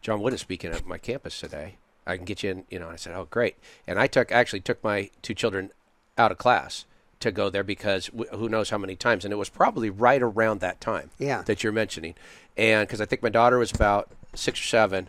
John 0.00 0.20
Wooden 0.20 0.36
is 0.36 0.40
speaking 0.40 0.70
at 0.70 0.86
my 0.86 0.98
campus 0.98 1.40
today. 1.40 1.76
I 2.08 2.16
can 2.16 2.24
get 2.24 2.42
you 2.42 2.50
in." 2.50 2.64
You 2.70 2.78
know, 2.80 2.86
and 2.86 2.94
I 2.94 2.96
said, 2.96 3.14
"Oh, 3.14 3.26
great." 3.30 3.56
And 3.86 3.98
I 3.98 4.06
took 4.08 4.32
actually 4.32 4.60
took 4.60 4.82
my 4.82 5.10
two 5.22 5.34
children 5.34 5.70
out 6.16 6.32
of 6.32 6.38
class 6.38 6.84
to 7.20 7.30
go 7.32 7.50
there 7.50 7.64
because 7.64 8.06
wh- 8.16 8.34
who 8.34 8.48
knows 8.48 8.70
how 8.70 8.78
many 8.78 8.96
times, 8.96 9.24
and 9.24 9.32
it 9.32 9.36
was 9.36 9.48
probably 9.48 9.90
right 9.90 10.22
around 10.22 10.60
that 10.60 10.80
time 10.80 11.10
Yeah. 11.18 11.42
that 11.42 11.62
you're 11.64 11.72
mentioning, 11.72 12.14
and 12.56 12.86
because 12.86 13.00
I 13.00 13.06
think 13.06 13.22
my 13.22 13.28
daughter 13.28 13.58
was 13.58 13.72
about 13.72 14.10
six 14.34 14.60
or 14.60 14.64
seven, 14.64 15.08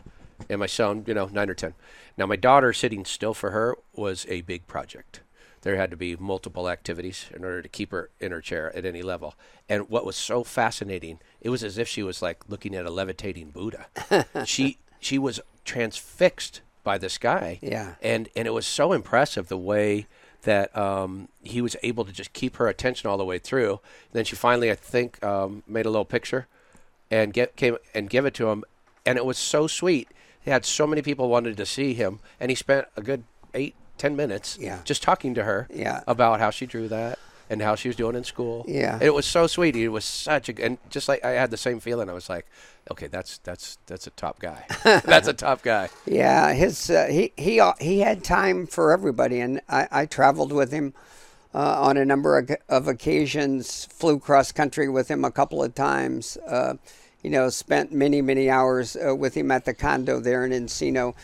and 0.49 0.59
my 0.59 0.65
son, 0.65 1.03
you 1.07 1.13
know, 1.13 1.27
nine 1.27 1.49
or 1.49 1.53
ten. 1.53 1.73
Now 2.17 2.25
my 2.25 2.35
daughter 2.35 2.73
sitting 2.73 3.05
still 3.05 3.33
for 3.33 3.51
her 3.51 3.77
was 3.93 4.25
a 4.29 4.41
big 4.41 4.65
project. 4.67 5.21
There 5.61 5.75
had 5.75 5.91
to 5.91 5.97
be 5.97 6.15
multiple 6.15 6.69
activities 6.69 7.25
in 7.35 7.43
order 7.43 7.61
to 7.61 7.67
keep 7.69 7.91
her 7.91 8.09
in 8.19 8.31
her 8.31 8.39
chair 8.41 8.73
at 8.75 8.85
any 8.85 9.01
level. 9.01 9.35
And 9.67 9.89
what 9.89 10.05
was 10.05 10.15
so 10.15 10.43
fascinating, 10.45 11.19
it 11.41 11.49
was 11.49 11.63
as 11.65 11.77
if 11.77 11.87
she 11.87 12.01
was 12.01 12.21
like 12.21 12.47
looking 12.47 12.73
at 12.75 12.85
a 12.85 12.89
levitating 12.89 13.49
Buddha. 13.51 13.87
she 14.45 14.77
she 15.01 15.19
was 15.19 15.39
transfixed 15.65 16.61
by 16.83 16.97
this 16.97 17.17
guy. 17.17 17.59
Yeah. 17.61 17.95
And 18.01 18.29
and 18.35 18.47
it 18.47 18.51
was 18.51 18.65
so 18.67 18.91
impressive 18.93 19.47
the 19.47 19.57
way 19.57 20.07
that 20.43 20.75
um, 20.77 21.27
he 21.43 21.61
was 21.61 21.75
able 21.83 22.05
to 22.05 22.11
just 22.13 22.31
keep 22.33 22.55
her 22.57 22.67
attention 22.67 23.09
all 23.09 23.17
the 23.17 23.25
way 23.25 23.39
through. 23.39 23.79
then 24.13 24.23
she 24.23 24.35
finally, 24.37 24.71
I 24.71 24.75
think, 24.75 25.21
um, 25.23 25.63
made 25.67 25.85
a 25.85 25.89
little 25.89 26.05
picture 26.05 26.47
and 27.11 27.33
get 27.33 27.55
came 27.57 27.75
and 27.93 28.09
give 28.09 28.25
it 28.25 28.33
to 28.35 28.49
him, 28.49 28.63
and 29.05 29.17
it 29.17 29.25
was 29.25 29.37
so 29.37 29.67
sweet. 29.67 30.07
He 30.41 30.49
had 30.51 30.63
so 30.63 30.87
many 30.87 31.01
people 31.01 31.27
wanted 31.27 31.57
to 31.57 31.65
see 31.65 31.93
him, 31.93 32.19
and 32.39 32.49
he 32.49 32.55
spent 32.55 32.87
a 32.95 33.01
good 33.01 33.23
eight 33.53 33.75
ten 33.97 34.15
minutes 34.15 34.57
Yeah. 34.61 34.79
just 34.85 35.03
talking 35.03 35.33
to 35.35 35.43
her 35.43 35.67
Yeah. 35.73 36.01
about 36.07 36.39
how 36.39 36.51
she 36.51 36.65
drew 36.65 36.87
that 36.87 37.19
and 37.49 37.61
how 37.61 37.75
she 37.75 37.89
was 37.89 37.95
doing 37.95 38.15
in 38.15 38.23
school. 38.23 38.63
Yeah. 38.67 38.99
it 39.01 39.13
was 39.13 39.25
so 39.25 39.47
sweet. 39.47 39.75
It 39.75 39.89
was 39.89 40.05
such 40.05 40.49
a 40.49 40.63
and 40.63 40.77
just 40.89 41.07
like 41.07 41.23
I 41.25 41.31
had 41.31 41.51
the 41.51 41.57
same 41.57 41.79
feeling. 41.79 42.09
I 42.09 42.13
was 42.13 42.29
like, 42.29 42.45
okay, 42.91 43.07
that's 43.07 43.39
that's 43.39 43.77
that's 43.87 44.07
a 44.07 44.11
top 44.11 44.39
guy. 44.39 44.65
that's 44.83 45.27
a 45.27 45.33
top 45.33 45.61
guy. 45.61 45.89
Yeah, 46.05 46.53
his 46.53 46.89
uh, 46.89 47.07
he 47.09 47.33
he 47.37 47.59
uh, 47.59 47.73
he 47.79 47.99
had 47.99 48.23
time 48.23 48.67
for 48.67 48.91
everybody, 48.91 49.39
and 49.39 49.61
I, 49.67 49.87
I 49.91 50.05
traveled 50.05 50.51
with 50.51 50.71
him 50.71 50.93
uh, 51.53 51.81
on 51.81 51.97
a 51.97 52.05
number 52.05 52.37
of, 52.37 52.51
of 52.67 52.87
occasions. 52.87 53.85
Flew 53.85 54.19
cross 54.19 54.51
country 54.51 54.87
with 54.89 55.09
him 55.09 55.25
a 55.25 55.31
couple 55.31 55.63
of 55.63 55.73
times. 55.75 56.37
Uh, 56.47 56.75
you 57.23 57.29
know, 57.29 57.49
spent 57.49 57.91
many 57.91 58.21
many 58.21 58.49
hours 58.49 58.95
uh, 58.95 59.15
with 59.15 59.35
him 59.35 59.51
at 59.51 59.65
the 59.65 59.73
condo 59.73 60.19
there 60.19 60.45
in 60.45 60.51
Encino. 60.51 61.15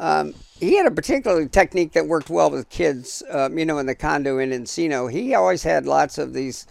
Um, 0.00 0.34
he 0.58 0.76
had 0.76 0.86
a 0.86 0.90
particular 0.90 1.46
technique 1.46 1.92
that 1.92 2.06
worked 2.06 2.30
well 2.30 2.50
with 2.50 2.68
kids. 2.70 3.22
Um, 3.30 3.58
you 3.58 3.66
know, 3.66 3.78
in 3.78 3.86
the 3.86 3.94
condo 3.94 4.38
in 4.38 4.50
Encino, 4.50 5.12
he 5.12 5.34
always 5.34 5.62
had 5.62 5.86
lots 5.86 6.16
of 6.16 6.32
these 6.32 6.66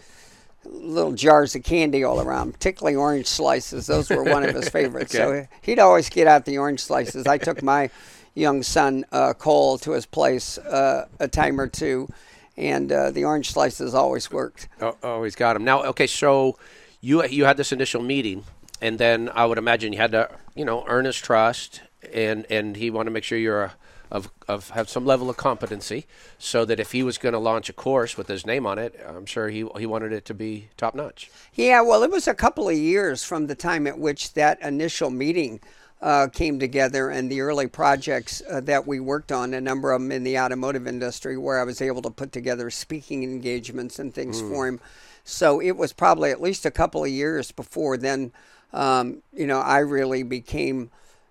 little 0.65 1.13
jars 1.13 1.55
of 1.55 1.63
candy 1.63 2.03
all 2.03 2.19
around, 2.19 2.53
particularly 2.53 2.95
orange 2.95 3.27
slices. 3.27 3.85
Those 3.85 4.09
were 4.09 4.23
one 4.23 4.43
of 4.43 4.55
his 4.55 4.67
favorites. 4.69 5.13
So 5.13 5.47
he'd 5.61 5.79
always 5.79 6.09
get 6.09 6.27
out 6.27 6.45
the 6.45 6.57
orange 6.57 6.81
slices. 6.81 7.27
I 7.27 7.37
took 7.37 7.61
my 7.61 7.91
young 8.33 8.63
son 8.63 9.05
uh, 9.11 9.33
Cole 9.33 9.77
to 9.79 9.91
his 9.91 10.07
place 10.07 10.57
uh, 10.57 11.07
a 11.19 11.27
time 11.27 11.61
or 11.61 11.67
two, 11.67 12.09
and 12.57 12.91
uh, 12.91 13.11
the 13.11 13.25
orange 13.25 13.51
slices 13.51 13.93
always 13.93 14.31
worked. 14.31 14.67
Oh, 14.81 14.97
oh, 15.03 15.29
got 15.31 15.55
him 15.55 15.63
now. 15.63 15.83
Okay, 15.83 16.07
so 16.07 16.57
you 16.99 17.23
you 17.25 17.45
had 17.45 17.57
this 17.57 17.71
initial 17.71 18.01
meeting, 18.01 18.43
and 18.81 18.97
then 18.97 19.29
I 19.33 19.45
would 19.45 19.59
imagine 19.59 19.93
you 19.93 19.99
had 19.99 20.11
to 20.13 20.29
you 20.55 20.65
know 20.65 20.83
earn 20.87 21.05
his 21.05 21.17
trust, 21.17 21.81
and 22.13 22.45
and 22.49 22.77
he 22.77 22.89
wanted 22.89 23.05
to 23.05 23.11
make 23.11 23.23
sure 23.23 23.37
you're 23.37 23.63
a, 23.63 23.73
of 24.11 24.31
of 24.47 24.71
have 24.71 24.89
some 24.89 25.05
level 25.05 25.29
of 25.29 25.37
competency, 25.37 26.05
so 26.37 26.65
that 26.65 26.79
if 26.79 26.91
he 26.91 27.03
was 27.03 27.17
going 27.17 27.33
to 27.33 27.39
launch 27.39 27.69
a 27.69 27.73
course 27.73 28.17
with 28.17 28.27
his 28.27 28.45
name 28.45 28.65
on 28.65 28.79
it, 28.79 28.99
I'm 29.07 29.25
sure 29.25 29.49
he 29.49 29.65
he 29.77 29.85
wanted 29.85 30.13
it 30.13 30.25
to 30.25 30.33
be 30.33 30.69
top 30.77 30.95
notch. 30.95 31.29
Yeah, 31.53 31.81
well, 31.81 32.03
it 32.03 32.11
was 32.11 32.27
a 32.27 32.33
couple 32.33 32.67
of 32.69 32.75
years 32.75 33.23
from 33.23 33.47
the 33.47 33.55
time 33.55 33.85
at 33.87 33.99
which 33.99 34.33
that 34.33 34.61
initial 34.61 35.09
meeting 35.09 35.59
uh, 36.01 36.27
came 36.31 36.59
together 36.59 37.09
and 37.09 37.29
the 37.29 37.41
early 37.41 37.67
projects 37.67 38.41
uh, 38.49 38.61
that 38.61 38.87
we 38.87 38.99
worked 38.99 39.31
on, 39.31 39.53
a 39.53 39.61
number 39.61 39.91
of 39.91 40.01
them 40.01 40.11
in 40.11 40.23
the 40.23 40.39
automotive 40.39 40.87
industry, 40.87 41.37
where 41.37 41.59
I 41.59 41.63
was 41.63 41.81
able 41.81 42.01
to 42.03 42.09
put 42.09 42.31
together 42.31 42.69
speaking 42.69 43.23
engagements 43.23 43.99
and 43.99 44.13
things 44.13 44.39
for 44.39 44.67
him. 44.67 44.79
So 45.25 45.61
it 45.61 45.75
was 45.75 45.93
probably 45.93 46.31
at 46.31 46.41
least 46.41 46.65
a 46.65 46.71
couple 46.71 47.03
of 47.03 47.09
years 47.09 47.51
before 47.51 47.97
then, 47.97 48.31
um, 48.73 49.21
you 49.33 49.45
know, 49.45 49.59
I 49.59 49.79
really 49.79 50.23
became 50.23 50.89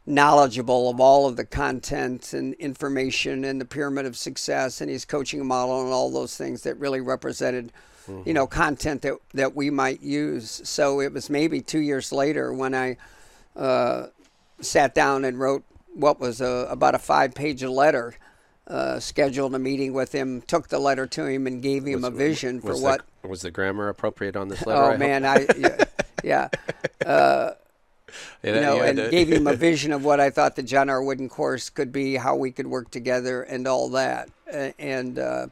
knowledgeable 0.09 0.89
of 0.89 1.01
all 1.01 1.27
of 1.27 1.37
the 1.37 1.45
content 1.45 2.33
and 2.33 2.55
information 2.55 3.45
and 3.45 3.61
the 3.61 3.65
pyramid 3.65 4.07
of 4.07 4.17
success 4.17 4.81
and 4.81 4.91
his 4.91 5.05
coaching 5.05 5.47
model 5.47 5.83
and 5.83 5.93
all 5.93 6.11
those 6.11 6.37
things 6.37 6.63
that 6.63 6.75
really 6.79 7.01
represented 7.01 7.71
you 8.25 8.33
know 8.33 8.47
content 8.47 9.03
that 9.03 9.19
that 9.35 9.55
we 9.55 9.69
might 9.69 10.01
use 10.01 10.63
so 10.65 11.01
it 11.01 11.13
was 11.13 11.29
maybe 11.29 11.61
two 11.61 11.81
years 11.81 12.11
later 12.11 12.55
when 12.55 12.75
i 12.75 12.97
uh, 13.55 14.07
sat 14.63 14.95
down 14.95 15.27
and 15.27 15.39
wrote 15.39 15.63
what 15.95 16.19
was 16.19 16.41
a, 16.41 16.67
about 16.71 16.95
a 16.95 16.99
five 16.99 17.35
page 17.35 17.63
letter 17.63 18.15
uh, 18.67 18.99
scheduled 18.99 19.55
a 19.55 19.59
meeting 19.59 19.93
with 19.93 20.13
him 20.13 20.41
took 20.41 20.69
the 20.69 20.79
letter 20.79 21.07
to 21.07 21.27
him 21.27 21.47
and 21.47 21.63
gave 21.63 21.85
him 21.85 22.03
a 22.03 22.11
vision 22.11 22.63
for 22.63 22.69
Was 22.69 22.81
what 22.81 23.05
was 23.25 23.43
the 23.43 23.51
grammar 23.51 23.91
appropriate 23.91 24.37
on 24.37 24.49
this 24.49 24.65
letter? 24.67 24.81
I 24.81 24.87
oh 24.87 24.91
hope? 24.93 24.99
man 24.99 25.27
i 25.27 25.47
yeah, 25.59 25.85
yeah 26.25 26.49
Yeah, 27.03 27.53
you 28.43 28.53
know, 28.53 28.77
you 28.77 28.83
and 28.83 29.11
gave 29.11 29.29
him 29.29 29.47
a 29.47 29.55
vision 29.69 29.93
of 29.93 30.05
what 30.05 30.21
I 30.21 30.31
thought 30.31 30.57
the 30.57 30.63
John 30.63 30.91
R. 30.91 31.03
Wooden 31.03 31.29
course 31.29 31.71
could 31.71 31.93
be, 31.93 32.17
how 32.17 32.37
we 32.37 32.51
could 32.51 32.67
work 32.67 32.91
together, 32.91 33.43
and 33.43 33.67
all 33.67 33.89
that. 33.91 34.31
And 34.79 35.19
uh, 35.19 35.49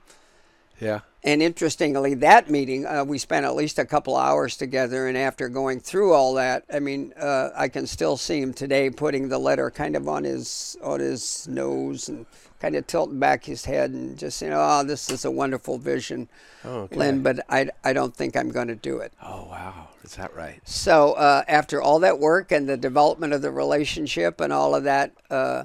yeah. 0.80 1.00
and 1.22 1.42
interestingly, 1.42 2.14
that 2.14 2.50
meeting 2.50 2.86
uh, 2.86 3.04
we 3.04 3.18
spent 3.18 3.44
at 3.46 3.54
least 3.54 3.78
a 3.78 3.84
couple 3.84 4.16
hours 4.16 4.56
together. 4.56 5.08
And 5.08 5.16
after 5.16 5.48
going 5.48 5.80
through 5.80 6.12
all 6.12 6.34
that, 6.34 6.64
I 6.72 6.80
mean, 6.80 7.12
uh, 7.18 7.50
I 7.54 7.68
can 7.68 7.86
still 7.86 8.16
see 8.16 8.40
him 8.40 8.52
today 8.52 8.90
putting 8.90 9.28
the 9.28 9.38
letter 9.38 9.70
kind 9.70 9.96
of 9.96 10.08
on 10.08 10.24
his 10.24 10.76
on 10.82 11.00
his 11.00 11.46
nose 11.48 12.08
and 12.08 12.26
kind 12.60 12.74
of 12.76 12.86
tilting 12.86 13.18
back 13.18 13.44
his 13.44 13.64
head 13.64 13.90
and 13.90 14.18
just 14.18 14.38
saying, 14.38 14.52
"Oh, 14.54 14.82
this 14.84 15.10
is 15.10 15.24
a 15.24 15.30
wonderful 15.30 15.78
vision, 15.78 16.28
okay. 16.64 16.96
Lynn." 16.96 17.22
But 17.22 17.44
I 17.48 17.70
I 17.84 17.92
don't 17.92 18.14
think 18.14 18.36
I'm 18.36 18.50
going 18.50 18.68
to 18.68 18.74
do 18.74 18.98
it. 18.98 19.12
Oh 19.22 19.46
wow, 19.50 19.88
is 20.04 20.16
that 20.16 20.34
right? 20.34 20.60
So 20.64 21.12
uh, 21.14 21.44
after 21.48 21.80
all 21.80 21.98
that 22.00 22.18
work 22.18 22.52
and 22.52 22.68
the 22.68 22.76
development 22.76 23.32
of 23.32 23.42
the 23.42 23.50
relationship 23.50 24.40
and 24.40 24.52
all 24.52 24.74
of 24.74 24.84
that, 24.84 25.12
uh, 25.30 25.64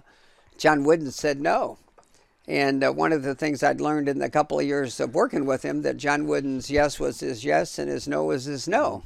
John 0.58 0.84
Wooden 0.84 1.12
said 1.12 1.40
no. 1.40 1.78
And 2.48 2.84
uh, 2.84 2.92
one 2.92 3.14
of 3.14 3.24
the 3.24 3.36
things 3.36 3.64
I'd 3.64 3.80
learned 3.80 4.10
in 4.10 4.20
the 4.20 4.30
couple 4.30 4.60
of 4.60 4.66
years 4.66 5.00
of 5.00 5.14
working 5.14 5.46
with 5.46 5.64
him 5.64 5.84
that 5.84 5.98
John 5.98 6.26
Wooden's 6.28 6.70
yes 6.70 7.00
was 7.00 7.20
his 7.20 7.46
yes 7.46 7.80
and 7.80 7.90
his 7.90 8.08
no 8.08 8.26
was 8.26 8.46
his 8.46 8.68
no. 8.68 9.04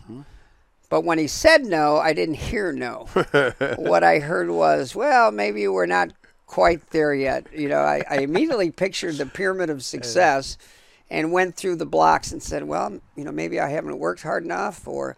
But 0.89 1.03
when 1.03 1.17
he 1.17 1.27
said 1.27 1.65
no, 1.65 1.97
I 1.97 2.13
didn't 2.13 2.35
hear 2.35 2.71
no. 2.71 3.07
what 3.77 4.03
I 4.03 4.19
heard 4.19 4.49
was, 4.49 4.95
well, 4.95 5.31
maybe 5.31 5.67
we're 5.67 5.85
not 5.85 6.11
quite 6.47 6.89
there 6.91 7.13
yet. 7.13 7.47
You 7.53 7.69
know, 7.69 7.79
I, 7.79 8.03
I 8.09 8.17
immediately 8.19 8.71
pictured 8.71 9.15
the 9.15 9.25
pyramid 9.25 9.69
of 9.69 9.83
success 9.83 10.57
and 11.09 11.31
went 11.31 11.55
through 11.55 11.75
the 11.75 11.85
blocks 11.85 12.31
and 12.31 12.41
said, 12.41 12.63
well, 12.63 12.99
you 13.15 13.23
know, 13.23 13.31
maybe 13.31 13.59
I 13.59 13.69
haven't 13.69 13.99
worked 13.99 14.23
hard 14.23 14.43
enough 14.43 14.87
or 14.87 15.15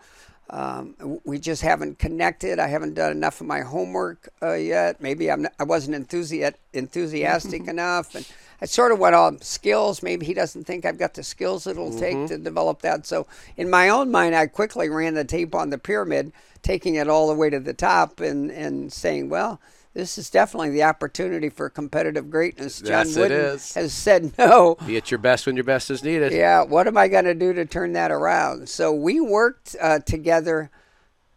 um, 0.50 1.20
we 1.26 1.40
just 1.40 1.62
haven't 1.62 2.00
connected. 2.00 2.58
I 2.60 2.68
haven't 2.68 2.94
done 2.94 3.12
enough 3.12 3.42
of 3.42 3.48
my 3.48 3.62
homework 3.62 4.30
uh, 4.42 4.54
yet. 4.54 5.02
Maybe 5.02 5.30
I'm 5.30 5.44
not, 5.44 5.54
I 5.60 5.64
wasn't 5.66 6.08
enthusi- 6.08 6.54
enthusiastic 6.74 7.68
enough. 7.68 8.16
And 8.16 8.26
I 8.62 8.66
sort 8.66 8.94
of 8.94 9.00
went 9.00 9.16
on 9.16 9.42
skills. 9.42 10.02
Maybe 10.02 10.26
he 10.26 10.34
doesn't 10.34 10.64
think 10.64 10.86
I've 10.86 10.98
got 10.98 11.16
the 11.16 11.24
skills 11.24 11.68
it'll 11.68 11.98
take 11.98 12.28
to 12.28 12.38
develop 12.38 12.82
that. 12.82 13.06
So 13.06 13.28
in 13.58 13.70
my 13.70 13.90
own 13.90 14.10
mind, 14.10 14.36
I 14.36 14.48
quickly 14.48 14.88
ran 14.88 15.16
the 15.16 15.26
tape 15.26 15.54
on 15.54 15.70
the 15.70 15.78
pyramid, 15.78 16.32
taking 16.62 16.96
it 16.96 17.10
all 17.10 17.28
the 17.28 17.36
way 17.36 17.50
to 17.50 17.60
the 17.60 17.74
top 17.74 18.22
and, 18.22 18.50
and 18.50 18.92
saying, 18.92 19.30
well, 19.30 19.60
this 19.98 20.20
is 20.20 20.30
definitely 20.30 20.70
the 20.70 20.84
opportunity 20.84 21.50
for 21.50 21.72
competitive 21.72 22.30
greatness. 22.30 22.80
John 22.82 23.08
Yes, 23.08 23.18
Wooden 23.18 23.60
has 23.74 23.94
said 23.94 24.32
no. 24.38 24.78
Be 24.86 24.96
at 24.96 25.10
your 25.10 25.18
best 25.18 25.48
when 25.48 25.56
your 25.56 25.64
best 25.64 25.90
is 25.90 26.04
needed. 26.04 26.32
Yeah, 26.34 26.62
what 26.62 26.86
am 26.86 26.96
I 26.98 27.08
going 27.08 27.26
to 27.26 27.34
do 27.34 27.52
to 27.54 27.66
turn 27.66 27.94
that 27.94 28.12
around? 28.12 28.70
So 28.70 28.94
we 28.94 29.20
worked 29.20 29.76
uh, 29.82 29.98
together 30.00 30.70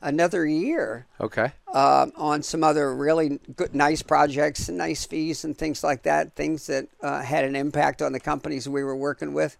another 0.02 0.46
year 0.46 1.06
Okay. 1.22 1.52
uh, 1.72 2.08
on 2.16 2.42
some 2.42 2.62
other 2.62 2.94
really 2.94 3.40
good, 3.56 3.74
nice 3.74 4.02
projects 4.02 4.68
and 4.68 4.76
nice 4.76 5.06
fees 5.06 5.42
and 5.42 5.56
things 5.56 5.82
like 5.82 6.02
that, 6.02 6.36
things 6.36 6.66
that 6.66 6.86
uh, 7.02 7.22
had 7.22 7.46
an 7.46 7.56
impact 7.56 8.02
on 8.02 8.12
the 8.12 8.20
companies 8.20 8.68
we 8.68 8.84
were 8.84 8.96
working 8.96 9.32
with. 9.32 9.56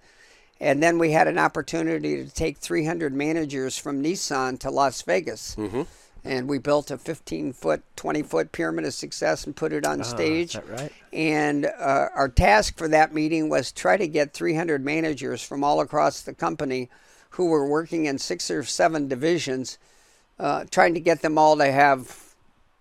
And 0.60 0.82
then 0.82 0.98
we 0.98 1.12
had 1.12 1.26
an 1.26 1.38
opportunity 1.38 2.22
to 2.22 2.28
take 2.30 2.58
300 2.58 3.14
managers 3.14 3.78
from 3.78 4.02
Nissan 4.02 4.58
to 4.60 4.70
Las 4.70 5.00
Vegas. 5.00 5.56
Mm-hmm. 5.56 5.82
And 6.22 6.48
we 6.48 6.58
built 6.58 6.90
a 6.90 6.98
15 6.98 7.52
foot, 7.54 7.82
20 7.96 8.22
foot 8.22 8.52
pyramid 8.52 8.84
of 8.84 8.92
success 8.92 9.44
and 9.44 9.56
put 9.56 9.72
it 9.72 9.86
on 9.86 10.04
stage. 10.04 10.54
Ah, 10.54 10.60
that 10.60 10.80
right? 10.80 10.92
And 11.12 11.66
uh, 11.66 12.08
our 12.14 12.28
task 12.28 12.76
for 12.76 12.88
that 12.88 13.14
meeting 13.14 13.48
was 13.48 13.72
try 13.72 13.96
to 13.96 14.06
get 14.06 14.34
300 14.34 14.84
managers 14.84 15.42
from 15.42 15.64
all 15.64 15.80
across 15.80 16.20
the 16.20 16.34
company 16.34 16.90
who 17.30 17.46
were 17.46 17.66
working 17.66 18.04
in 18.04 18.18
six 18.18 18.50
or 18.50 18.62
seven 18.64 19.08
divisions, 19.08 19.78
uh, 20.38 20.64
trying 20.70 20.94
to 20.94 21.00
get 21.00 21.22
them 21.22 21.38
all 21.38 21.56
to 21.56 21.70
have 21.70 22.34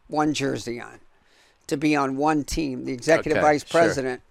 one 0.07 0.33
jersey 0.33 0.81
on, 0.81 0.99
to 1.67 1.77
be 1.77 1.95
on 1.95 2.17
one 2.17 2.43
team. 2.43 2.85
The 2.85 2.93
executive 2.93 3.37
Okay, 3.37 3.41
vice 3.45 3.65
sure. 3.65 3.79
president 3.81 4.21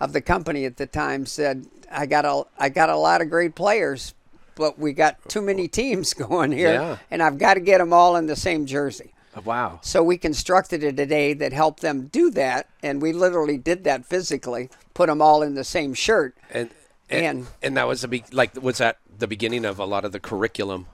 of 0.00 0.12
the 0.12 0.20
company 0.20 0.64
at 0.64 0.76
the 0.76 0.86
time 0.86 1.26
said, 1.26 1.66
"I 1.90 2.06
got 2.06 2.24
a 2.24 2.44
I 2.58 2.68
got 2.68 2.90
a 2.90 2.96
lot 2.96 3.20
of 3.20 3.28
great 3.28 3.54
players, 3.54 4.14
but 4.56 4.76
we 4.78 4.92
got 4.92 5.16
too 5.28 5.40
many 5.42 5.68
teams 5.68 6.12
going 6.26 6.50
here, 6.50 6.72
Yeah. 6.72 6.96
and 7.12 7.22
I've 7.22 7.38
got 7.38 7.54
to 7.54 7.60
get 7.60 7.78
them 7.78 7.92
all 7.92 8.16
in 8.16 8.26
the 8.26 8.34
same 8.36 8.66
jersey." 8.66 9.12
Wow. 9.44 9.80
So 9.82 10.02
we 10.02 10.16
constructed 10.16 10.82
a 10.82 10.92
today 10.92 11.34
that 11.34 11.52
helped 11.52 11.82
them 11.82 12.06
do 12.06 12.30
that, 12.32 12.68
and 12.82 13.00
we 13.02 13.12
literally 13.12 13.58
did 13.58 13.84
that 13.84 14.04
physically, 14.06 14.70
put 14.94 15.08
them 15.08 15.20
all 15.22 15.42
in 15.42 15.54
the 15.54 15.62
same 15.64 15.94
shirt. 15.94 16.34
And 16.50 16.70
and, 17.08 17.24
And- 17.26 17.46
and 17.62 17.76
that 17.76 17.86
was 17.86 18.00
the 18.00 18.08
be- 18.08 18.24
like 18.32 18.60
was 18.60 18.78
that 18.78 18.96
the 19.18 19.26
beginning 19.28 19.64
of 19.64 19.78
a 19.78 19.84
lot 19.84 20.04
of 20.04 20.10
the 20.12 20.18
curriculum 20.20 20.86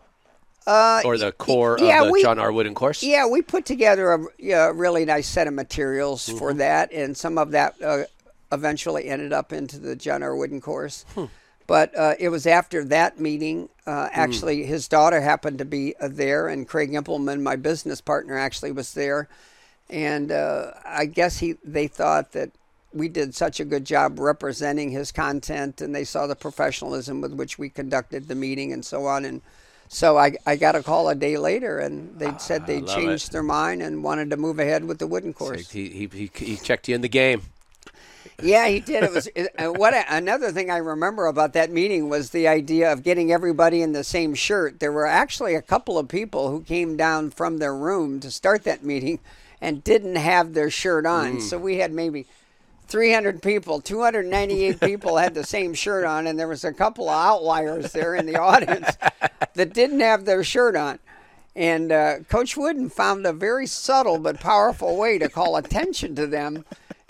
Uh, 0.67 1.03
or 1.05 1.17
the 1.19 1.33
core 1.33 1.77
yeah, 1.81 2.01
of 2.03 2.07
the 2.07 2.13
we- 2.13 2.23
John 2.23 2.39
R. 2.39 2.53
Wooden 2.53 2.75
course? 2.75 3.03
Yeah, 3.03 3.27
we 3.27 3.43
put 3.43 3.65
together 3.65 4.13
a 4.13 4.25
yeah, 4.39 4.71
really 4.75 5.05
nice 5.05 5.29
set 5.29 5.47
of 5.47 5.55
materials 5.55 6.27
Mm-hmm. 6.29 6.39
for 6.39 6.53
that, 6.55 6.93
and 6.93 7.17
some 7.17 7.39
of 7.39 7.53
that 7.53 7.75
uh, 7.83 8.05
eventually 8.53 9.09
ended 9.09 9.33
up 9.33 9.53
into 9.53 9.79
the 9.79 9.97
John 9.97 10.23
R. 10.23 10.37
Wooden 10.37 10.61
course. 10.61 11.05
Hmm. 11.15 11.27
But 11.73 11.97
uh, 11.99 12.15
it 12.19 12.29
was 12.29 12.47
after 12.47 12.85
that 12.85 13.19
meeting. 13.19 13.71
Uh, 13.87 14.05
Hmm. 14.09 14.21
actually, 14.21 14.65
his 14.65 14.89
daughter 14.89 15.23
happened 15.23 15.57
to 15.57 15.65
be 15.65 15.95
uh, 15.99 16.09
there, 16.13 16.47
and 16.49 16.69
Craig 16.69 16.93
Impelman, 16.93 17.41
my 17.41 17.57
business 17.57 18.03
partner, 18.03 18.37
actually 18.37 18.73
was 18.73 18.93
there. 18.93 19.27
And 19.89 20.31
uh, 20.31 20.73
I 20.85 21.07
guess 21.07 21.39
he 21.39 21.55
they 21.65 21.87
thought 21.87 22.33
that 22.33 22.51
we 22.93 23.09
did 23.09 23.35
such 23.35 23.59
a 23.59 23.65
good 23.65 23.87
job 23.87 24.19
representing 24.19 24.91
his 24.91 25.13
content, 25.13 25.81
and 25.81 25.95
they 25.95 26.05
saw 26.05 26.27
the 26.27 26.37
professionalism 26.37 27.23
with 27.23 27.33
which 27.33 27.59
we 27.59 27.71
conducted 27.71 28.29
the 28.29 28.35
meeting 28.35 28.71
and 28.75 28.85
so 28.85 29.07
on. 29.07 29.25
And 29.25 29.41
so 29.89 30.19
I, 30.19 30.35
I 30.45 30.57
got 30.57 30.77
a 30.77 30.83
call 30.83 31.09
a 31.09 31.15
day 31.15 31.39
later, 31.39 31.79
and 31.79 32.19
they 32.19 32.35
said 32.37 32.67
they 32.67 32.83
Ah, 32.83 32.95
changed 32.97 33.29
it. 33.29 33.33
their 33.33 33.43
mind 33.43 33.81
and 33.81 34.05
wanted 34.05 34.29
to 34.29 34.37
move 34.37 34.59
ahead 34.59 34.85
with 34.85 34.99
the 34.99 35.07
wooden 35.07 35.33
course. 35.33 35.71
he, 35.71 35.89
he, 35.89 36.07
he, 36.13 36.31
he 36.35 36.57
checked 36.57 36.87
you 36.87 36.95
in 36.95 37.01
the 37.01 37.09
game. 37.09 37.41
Yeah, 38.41 38.69
he 38.69 38.81
did. 38.81 39.05
It 39.05 39.13
was 39.13 39.29
it, 39.35 39.49
uh, 39.59 39.69
what 39.73 39.95
I, 39.95 40.05
another 40.17 40.53
thing 40.53 40.71
I 40.71 40.79
remember 40.79 41.27
about 41.27 41.53
that 41.55 41.71
meeting 41.71 42.09
was 42.09 42.31
the 42.31 42.49
idea 42.49 42.93
of 42.93 43.03
getting 43.03 43.33
everybody 43.33 43.83
in 43.83 43.93
the 43.93 44.05
same 44.05 44.35
shirt. 44.35 44.81
There 44.81 44.93
were 44.93 45.07
actually 45.07 45.55
a 45.55 45.63
couple 45.63 45.99
of 45.99 46.09
people 46.09 46.51
who 46.51 46.63
came 46.63 46.97
down 46.97 47.31
from 47.31 47.59
their 47.59 47.75
room 47.75 48.21
to 48.21 48.31
start 48.31 48.65
that 48.65 48.85
meeting 48.85 49.21
and 49.61 49.85
didn't 49.85 50.17
have 50.17 50.55
their 50.55 50.71
shirt 50.71 51.07
on. 51.07 51.41
So 51.41 51.59
we 51.59 51.79
had 51.79 51.93
maybe 51.93 52.27
300 52.89 53.43
people, 53.43 53.81
298 53.81 54.81
people 54.81 55.17
had 55.17 55.35
the 55.35 55.45
same 55.45 55.73
shirt 55.73 56.05
on, 56.05 56.27
and 56.27 56.39
there 56.39 56.49
was 56.49 56.65
a 56.65 56.73
couple 56.73 57.09
of 57.09 57.15
outliers 57.15 57.93
there 57.93 58.15
in 58.15 58.27
the 58.27 58.39
audience 58.39 58.97
that 59.55 59.73
didn't 59.73 60.01
have 60.01 60.25
their 60.25 60.45
shirt 60.45 60.77
on. 60.77 60.99
And 61.55 61.93
uh, 61.93 62.21
Coach 62.29 62.57
Wooden 62.57 62.89
found 62.91 63.27
a 63.27 63.33
very 63.33 63.67
subtle 63.67 64.19
but 64.19 64.41
powerful 64.41 64.97
way 64.97 65.19
to 65.19 65.29
call 65.29 65.57
attention 65.57 66.15
to 66.17 66.27
them. 66.27 66.65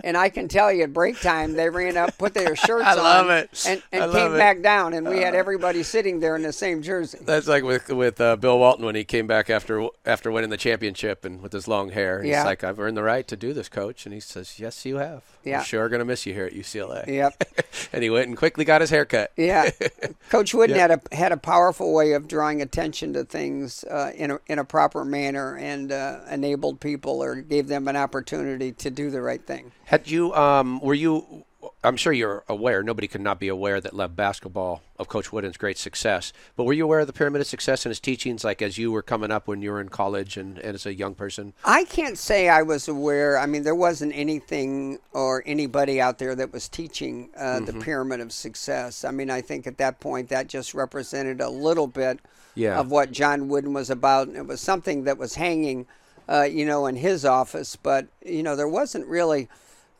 And 0.04 0.16
I 0.16 0.28
can 0.28 0.48
tell 0.48 0.72
you, 0.72 0.82
at 0.84 0.92
break 0.92 1.20
time, 1.20 1.52
they 1.52 1.68
ran 1.70 1.96
up, 1.96 2.18
put 2.18 2.34
their 2.34 2.56
shirts 2.66 2.84
I 2.84 2.94
love 2.94 3.26
on, 3.26 3.36
it. 3.38 3.64
and, 3.68 3.82
and 3.92 4.00
love 4.10 4.12
came 4.14 4.34
it. 4.34 4.38
back 4.38 4.62
down, 4.62 4.94
and 4.94 5.08
we 5.08 5.18
had 5.18 5.34
everybody 5.34 5.82
sitting 5.82 6.20
there 6.20 6.34
in 6.36 6.42
the 6.42 6.52
same 6.52 6.82
jersey. 6.82 7.18
That's 7.22 7.46
like 7.48 7.62
with 7.64 7.88
with 7.88 8.20
uh, 8.20 8.36
Bill 8.36 8.58
Walton 8.58 8.84
when 8.84 8.94
he 8.94 9.04
came 9.04 9.26
back 9.26 9.48
after 9.50 9.86
after 10.04 10.30
winning 10.30 10.50
the 10.50 10.56
championship 10.56 11.24
and 11.24 11.40
with 11.40 11.52
his 11.52 11.68
long 11.68 11.90
hair. 11.90 12.22
He's 12.22 12.30
Yeah. 12.32 12.44
like, 12.44 12.64
"I've 12.64 12.80
earned 12.80 12.96
the 12.96 13.02
right 13.02 13.26
to 13.28 13.36
do 13.36 13.52
this, 13.52 13.68
coach." 13.68 14.04
And 14.06 14.12
he 14.14 14.20
says, 14.20 14.58
"Yes, 14.58 14.84
you 14.84 14.96
have. 14.96 15.22
Yeah. 15.44 15.58
We're 15.58 15.64
sure 15.64 15.88
gonna 15.88 16.04
miss 16.04 16.26
you 16.26 16.34
here 16.34 16.46
at 16.46 16.52
UCLA." 16.52 17.06
Yep. 17.06 17.44
and 17.92 18.02
he 18.02 18.10
went 18.10 18.28
and 18.28 18.36
quickly 18.36 18.64
got 18.64 18.80
his 18.80 18.90
hair 18.90 19.04
cut. 19.04 19.32
Yeah, 19.36 19.70
Coach 20.30 20.54
Wooden 20.54 20.76
Yeah. 20.76 20.88
had 20.88 20.90
a 21.10 21.14
had 21.14 21.32
a 21.32 21.36
powerful 21.36 21.92
way 21.92 22.12
of 22.12 22.28
drawing 22.28 22.60
attention 22.62 23.12
to 23.14 23.24
things 23.24 23.84
uh, 23.84 24.10
in 24.14 24.32
a 24.32 24.40
in 24.46 24.58
a 24.58 24.64
proper 24.64 25.04
manner 25.04 25.56
and 25.56 25.92
uh, 25.92 26.20
enabled 26.30 26.80
people 26.80 27.22
or 27.22 27.36
gave 27.36 27.68
them 27.68 27.88
an 27.88 27.96
opportunity 27.96 28.72
to 28.72 28.90
do 28.90 29.10
the 29.10 29.20
right 29.22 29.44
thing. 29.46 29.72
Had 29.92 30.10
you? 30.10 30.32
Um, 30.32 30.80
were 30.80 30.94
you? 30.94 31.44
I'm 31.84 31.98
sure 31.98 32.14
you're 32.14 32.44
aware. 32.48 32.82
Nobody 32.82 33.06
could 33.06 33.20
not 33.20 33.38
be 33.38 33.48
aware 33.48 33.78
that 33.78 33.92
love 33.92 34.16
basketball 34.16 34.80
of 34.98 35.08
Coach 35.08 35.32
Wooden's 35.32 35.58
great 35.58 35.76
success. 35.76 36.32
But 36.56 36.64
were 36.64 36.72
you 36.72 36.84
aware 36.84 37.00
of 37.00 37.06
the 37.08 37.12
pyramid 37.12 37.42
of 37.42 37.46
success 37.46 37.84
and 37.84 37.90
his 37.90 38.00
teachings, 38.00 38.42
like 38.42 38.62
as 38.62 38.78
you 38.78 38.90
were 38.90 39.02
coming 39.02 39.30
up 39.30 39.46
when 39.46 39.60
you 39.60 39.70
were 39.70 39.82
in 39.82 39.90
college 39.90 40.38
and, 40.38 40.58
and 40.60 40.74
as 40.74 40.86
a 40.86 40.94
young 40.94 41.14
person? 41.14 41.52
I 41.62 41.84
can't 41.84 42.16
say 42.16 42.48
I 42.48 42.62
was 42.62 42.88
aware. 42.88 43.36
I 43.36 43.44
mean, 43.44 43.64
there 43.64 43.74
wasn't 43.74 44.12
anything 44.14 44.98
or 45.12 45.42
anybody 45.44 46.00
out 46.00 46.18
there 46.18 46.34
that 46.36 46.52
was 46.54 46.70
teaching 46.70 47.28
uh, 47.36 47.60
the 47.60 47.74
pyramid 47.74 48.20
of 48.20 48.32
success. 48.32 49.04
I 49.04 49.10
mean, 49.10 49.28
I 49.28 49.42
think 49.42 49.66
at 49.66 49.76
that 49.76 50.00
point 50.00 50.30
that 50.30 50.46
just 50.46 50.72
represented 50.72 51.42
a 51.42 51.50
little 51.50 51.86
bit 51.86 52.18
Yeah. 52.54 52.80
of 52.80 52.90
what 52.90 53.12
John 53.12 53.48
Wooden 53.48 53.74
was 53.74 53.90
about. 53.90 54.28
And 54.28 54.38
it 54.38 54.46
was 54.46 54.62
something 54.62 55.04
that 55.04 55.18
was 55.18 55.34
hanging, 55.34 55.86
uh, 56.30 56.42
you 56.44 56.64
know, 56.64 56.86
in 56.86 56.96
his 56.96 57.26
office. 57.26 57.76
But, 57.76 58.06
you 58.24 58.42
know, 58.42 58.56
there 58.56 58.68
wasn't 58.68 59.06
really, 59.06 59.48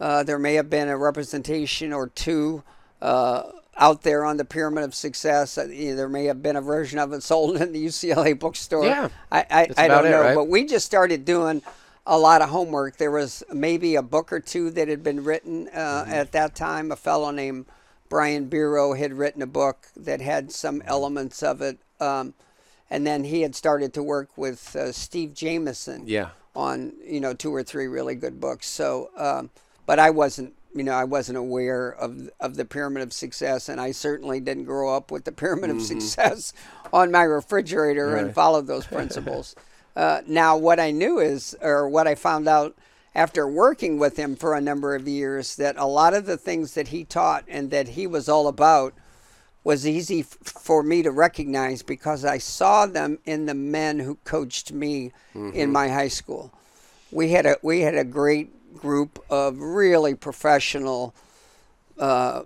uh, 0.01 0.23
there 0.23 0.39
may 0.39 0.55
have 0.55 0.69
been 0.71 0.89
a 0.89 0.97
representation 0.97 1.93
or 1.93 2.09
two. 2.09 2.63
Uh, 3.01 3.43
out 3.79 4.03
there 4.03 4.25
on 4.25 4.37
the 4.37 4.45
pyramid 4.45 4.85
of 4.85 4.95
success, 4.95 5.57
Uh, 5.57 5.67
there 5.67 6.09
may 6.09 6.27
have 6.27 6.43
been 6.43 6.57
a 6.57 6.61
version 6.61 6.99
of 6.99 7.13
it 7.13 7.23
sold 7.23 7.57
in 7.63 7.73
the 7.73 7.87
UCLA 7.87 8.39
bookstore. 8.39 8.85
Yeah. 8.85 9.09
I, 9.31 9.47
I, 9.51 9.69
I 9.85 9.89
don't 9.89 10.07
it, 10.07 10.11
know, 10.11 10.21
right? 10.21 10.35
but 10.35 10.49
we 10.49 10.65
just 10.65 10.85
started 10.87 11.25
doing 11.25 11.63
a 12.07 12.19
lot 12.19 12.43
of 12.43 12.51
homework. 12.51 12.97
There 12.99 13.11
was 13.11 13.43
maybe 13.53 13.95
a 13.95 14.03
book 14.03 14.33
or 14.33 14.41
two 14.41 14.71
that 14.73 14.89
had 14.89 15.03
been 15.03 15.25
written 15.25 15.69
uh, 15.69 16.03
Mm-hmm. 16.03 16.13
at 16.13 16.33
that 16.33 16.55
time. 16.55 16.93
A 16.93 16.97
fellow 16.97 17.31
named 17.31 17.67
Brian 18.09 18.49
Biro 18.51 18.97
had 18.99 19.15
written 19.15 19.41
a 19.41 19.47
book 19.47 19.87
that 19.97 20.21
had 20.21 20.53
some 20.53 20.83
elements 20.85 21.43
of 21.43 21.63
it. 21.63 21.79
Um, 21.99 22.35
and 22.91 23.07
then 23.07 23.25
he 23.25 23.41
had 23.41 23.55
started 23.57 23.95
to 23.95 24.03
work 24.03 24.29
with 24.37 24.77
uh, 24.77 24.93
Steve 24.93 25.33
Jamison 25.33 26.03
Yeah. 26.07 26.31
on, 26.55 26.93
you 27.07 27.21
know, 27.21 27.33
two 27.33 27.55
or 27.55 27.63
three 27.63 27.87
really 27.87 28.15
good 28.17 28.39
books. 28.39 28.67
So, 28.69 29.09
um, 29.17 29.49
but 29.87 29.99
I 29.99 30.11
wasn't, 30.11 30.55
you 30.75 30.83
know, 30.85 30.93
I 30.93 31.05
wasn't 31.05 31.39
aware 31.39 31.91
of 31.91 32.31
of 32.41 32.57
the 32.57 32.65
pyramid 32.65 33.03
of 33.03 33.13
success, 33.13 33.69
and 33.69 33.81
I 33.81 33.93
certainly 33.93 34.41
didn't 34.41 34.65
grow 34.65 34.95
up 34.95 35.11
with 35.11 35.25
the 35.25 35.33
pyramid 35.33 35.71
of 35.71 35.81
success 35.83 36.53
on 36.93 37.11
my 37.11 37.23
refrigerator 37.23 38.15
and 38.17 38.27
Right. 38.29 38.35
followed 38.35 38.67
those 38.67 38.87
principles. 38.87 39.55
uh, 39.97 40.23
now, 40.27 40.57
what 40.57 40.81
I 40.81 40.91
knew 40.91 41.19
is, 41.19 41.55
or 41.61 41.89
what 41.89 42.07
I 42.07 42.15
found 42.15 42.49
out 42.49 42.75
after 43.15 43.47
working 43.47 43.99
with 43.99 44.17
him 44.17 44.37
for 44.37 44.55
a 44.55 44.61
number 44.61 44.95
of 44.95 45.07
years, 45.07 45.57
that 45.57 45.77
a 45.77 45.85
lot 45.85 46.15
of 46.15 46.25
the 46.25 46.39
things 46.39 46.73
that 46.73 46.89
he 46.89 47.05
taught 47.05 47.45
and 47.47 47.71
that 47.71 47.89
he 47.89 48.07
was 48.07 48.27
all 48.27 48.49
about 48.49 48.95
was 49.65 49.87
easy 49.87 50.21
f- 50.21 50.39
for 50.43 50.83
me 50.83 51.03
to 51.03 51.11
recognize 51.11 51.83
because 51.83 52.25
I 52.25 52.39
saw 52.39 52.87
them 52.87 53.19
in 53.27 53.45
the 53.45 53.55
men 53.55 53.99
who 53.99 54.15
coached 54.25 54.73
me 54.73 55.13
in 55.35 55.71
my 55.71 55.89
high 55.89 56.09
school. 56.09 56.53
We 57.11 57.33
had 57.33 57.45
a 57.45 57.59
we 57.63 57.81
had 57.83 57.95
a 57.95 58.05
great 58.05 58.51
group 58.77 59.23
of 59.31 59.59
really 59.59 60.15
professional 60.15 61.15
uh, 61.99 62.43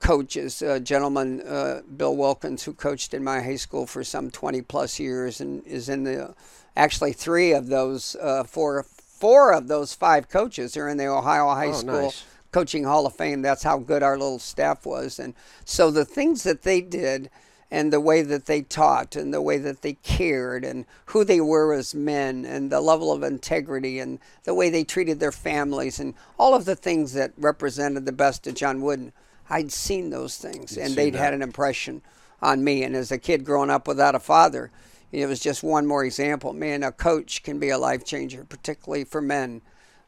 coaches. 0.00 0.62
A 0.62 0.78
gentleman, 0.80 1.40
uh, 1.42 1.82
Bill 1.96 2.16
Wilkins, 2.16 2.64
who 2.64 2.72
coached 2.72 3.14
in 3.14 3.24
my 3.24 3.40
high 3.40 3.56
school 3.56 3.86
for 3.86 4.04
some 4.04 4.30
20 4.30 4.62
plus 4.62 4.98
years 5.00 5.40
and 5.40 5.64
is 5.66 5.88
in 5.88 6.04
the 6.04 6.34
actually 6.76 7.12
three 7.12 7.52
of 7.52 7.68
those 7.68 8.16
uh, 8.20 8.44
four 8.44 8.82
four 8.82 9.52
of 9.54 9.66
those 9.68 9.94
five 9.94 10.28
coaches 10.28 10.76
are 10.76 10.88
in 10.88 10.98
the 10.98 11.06
Ohio 11.06 11.48
High 11.48 11.68
Oh, 11.68 11.72
School 11.72 12.02
nice. 12.02 12.24
Coaching 12.52 12.84
Hall 12.84 13.06
of 13.06 13.14
Fame. 13.16 13.40
That's 13.40 13.62
how 13.62 13.78
good 13.78 14.02
our 14.02 14.18
little 14.18 14.38
staff 14.38 14.84
was. 14.84 15.18
And 15.18 15.32
so 15.64 15.90
the 15.90 16.04
things 16.04 16.42
that 16.42 16.62
they 16.62 16.82
did 16.82 17.30
and 17.70 17.92
the 17.92 18.00
way 18.00 18.22
that 18.22 18.46
they 18.46 18.62
taught 18.62 19.16
and 19.16 19.34
the 19.34 19.42
way 19.42 19.58
that 19.58 19.82
they 19.82 19.94
cared 19.94 20.64
and 20.64 20.84
who 21.06 21.24
they 21.24 21.40
were 21.40 21.72
as 21.72 21.94
men 21.94 22.44
and 22.44 22.70
the 22.70 22.80
level 22.80 23.12
of 23.12 23.22
integrity 23.22 23.98
and 23.98 24.18
the 24.44 24.54
way 24.54 24.70
they 24.70 24.84
treated 24.84 25.18
their 25.18 25.32
families 25.32 25.98
and 25.98 26.14
all 26.38 26.54
of 26.54 26.64
the 26.64 26.76
things 26.76 27.12
that 27.12 27.32
represented 27.36 28.06
the 28.06 28.12
best 28.12 28.46
of 28.46 28.54
John 28.54 28.80
Wooden. 28.80 29.12
I'd 29.50 29.72
seen 29.72 30.10
those 30.10 30.36
things 30.36 30.76
and 30.76 30.94
they'd 30.94 31.14
that. 31.14 31.18
had 31.18 31.34
an 31.34 31.42
impression 31.42 32.02
on 32.40 32.62
me. 32.62 32.84
And 32.84 32.94
as 32.94 33.10
a 33.10 33.18
kid 33.18 33.44
growing 33.44 33.70
up 33.70 33.88
without 33.88 34.14
a 34.14 34.20
father, 34.20 34.70
it 35.12 35.26
was 35.26 35.40
just 35.40 35.62
one 35.62 35.86
more 35.86 36.04
example. 36.04 36.52
Man, 36.52 36.82
a 36.82 36.92
coach 36.92 37.42
can 37.42 37.58
be 37.58 37.70
a 37.70 37.78
life 37.78 38.04
changer, 38.04 38.44
particularly 38.44 39.04
for 39.04 39.20
men. 39.20 39.62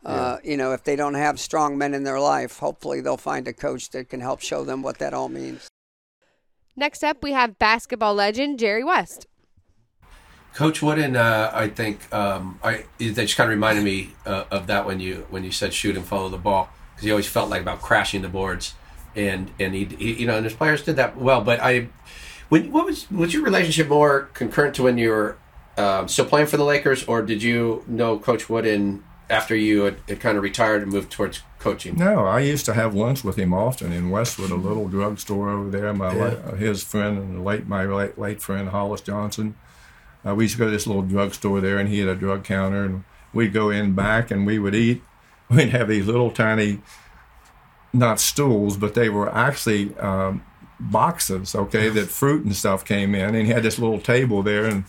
Uh, 0.05 0.39
you 0.45 0.57
know, 0.57 0.73
if 0.73 0.85
they 0.85 0.97
don't 0.97 1.15
have 1.15 1.41
strong 1.41 1.77
men 1.77 1.93
in 1.93 2.05
their 2.05 2.21
life, 2.21 2.59
hopefully 2.59 3.01
they'll 3.01 3.17
find 3.17 3.47
a 3.49 3.53
coach 3.53 3.91
that 3.91 4.09
can 4.09 4.21
help 4.21 4.41
show 4.41 4.65
them 4.65 4.81
what 4.81 4.99
that 4.99 5.13
all 5.13 5.29
means. 5.29 5.69
Next 6.79 7.03
up, 7.03 7.25
we 7.25 7.33
have 7.33 7.59
basketball 7.59 8.15
legend 8.15 8.61
Jerry 8.61 8.85
West. 8.85 9.27
Coach 10.55 10.81
Wooden, 10.81 11.17
uh, 11.17 11.51
I 11.53 11.67
think 11.67 12.13
um, 12.15 12.61
I 12.63 12.85
that 12.99 13.17
just 13.17 13.37
kind 13.37 13.49
of 13.49 13.51
reminded 13.51 13.83
me 13.83 14.13
uh, 14.25 14.45
of 14.53 14.69
that 14.69 14.87
when 14.87 15.01
you 15.01 15.27
when 15.29 15.43
you 15.43 15.51
said 15.51 15.75
shoot 15.75 15.97
and 15.97 16.07
follow 16.07 16.29
the 16.29 16.39
ball 16.39 16.71
because 16.95 17.05
he 17.05 17.11
always 17.11 17.27
felt 17.27 17.51
like 17.51 17.63
about 17.63 17.83
crashing 17.83 18.23
the 18.23 18.29
boards 18.29 18.75
and 19.17 19.51
and 19.59 19.75
he, 19.75 19.87
he 19.87 20.21
you 20.21 20.27
know 20.29 20.37
and 20.37 20.45
his 20.45 20.55
players 20.55 20.85
did 20.85 20.95
that 20.95 21.17
well. 21.17 21.43
But 21.43 21.59
I, 21.61 21.89
when 22.49 22.71
what 22.71 22.87
was 22.87 23.11
was 23.11 23.35
your 23.35 23.43
relationship 23.43 23.89
more 23.89 24.31
concurrent 24.33 24.77
to 24.77 24.85
when 24.85 24.99
you 24.99 25.11
were 25.11 25.37
um, 25.77 26.07
still 26.07 26.27
playing 26.27 26.47
for 26.47 26.59
the 26.59 26.65
Lakers, 26.65 27.03
or 27.05 27.23
did 27.23 27.43
you 27.43 27.83
know 27.89 28.21
Coach 28.21 28.49
Wooden 28.49 29.03
after 29.31 29.55
you 29.55 29.83
had, 29.83 29.97
had 30.09 30.21
kind 30.21 30.37
of 30.37 30.43
retired 30.43 30.83
and 30.83 30.93
moved 30.93 31.11
towards 31.11 31.43
coaching? 31.59 31.97
No, 31.97 32.25
I 32.25 32.41
used 32.41 32.65
to 32.67 32.75
have 32.75 32.95
lunch 32.95 33.25
with 33.25 33.37
him 33.37 33.53
often 33.53 33.93
in 33.93 34.11
Westwood, 34.11 34.51
a 34.51 34.55
little 34.55 34.89
drugstore 34.89 35.51
over 35.51 35.71
there. 35.71 35.93
My 35.93 36.15
Yeah. 36.15 36.25
la- 36.47 36.55
his 36.55 36.83
friend 36.83 37.19
and 37.19 37.45
late 37.45 37.67
my 37.69 37.85
late, 37.85 38.19
late 38.19 38.41
friend 38.41 38.69
Hollis 38.71 39.01
Johnson. 39.01 39.55
Uh, 40.27 40.35
we 40.35 40.45
used 40.45 40.55
to 40.55 40.59
go 40.59 40.65
to 40.67 40.71
this 40.71 40.87
little 40.87 41.03
drugstore 41.03 41.61
there, 41.61 41.79
and 41.79 41.89
he 41.89 41.99
had 42.01 42.09
a 42.09 42.15
drug 42.15 42.45
counter, 42.45 42.85
and 42.85 43.05
we'd 43.33 43.53
go 43.53 43.71
in 43.71 43.93
back 43.95 44.31
and 44.31 44.47
we 44.47 44.59
would 44.59 44.75
eat. 44.75 45.03
We'd 45.51 45.71
have 45.71 45.89
these 45.89 46.05
little 46.07 46.31
tiny, 46.31 46.81
not 47.93 48.21
stools, 48.21 48.77
but 48.77 48.93
they 48.95 49.09
were 49.09 49.35
actually 49.35 49.97
um, 49.99 50.43
boxes. 50.79 51.55
Okay, 51.55 51.89
that 51.99 52.09
fruit 52.09 52.45
and 52.45 52.55
stuff 52.55 52.85
came 52.85 53.15
in, 53.15 53.35
and 53.35 53.47
he 53.47 53.53
had 53.53 53.63
this 53.63 53.79
little 53.79 54.01
table 54.01 54.43
there, 54.43 54.65
and 54.67 54.85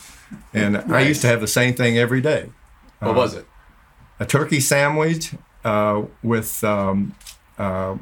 and 0.54 0.78
I 0.78 1.02
used 1.02 1.22
to 1.22 1.28
have 1.28 1.42
the 1.42 1.48
same 1.48 1.74
thing 1.76 1.98
every 1.98 2.22
day 2.22 2.50
What 3.00 3.16
was 3.16 3.34
it? 3.36 3.48
A 4.20 4.26
turkey 4.26 4.60
sandwich 4.60 5.34
uh, 5.64 6.04
with 6.24 6.64
um, 6.64 7.16
uh, 7.58 7.98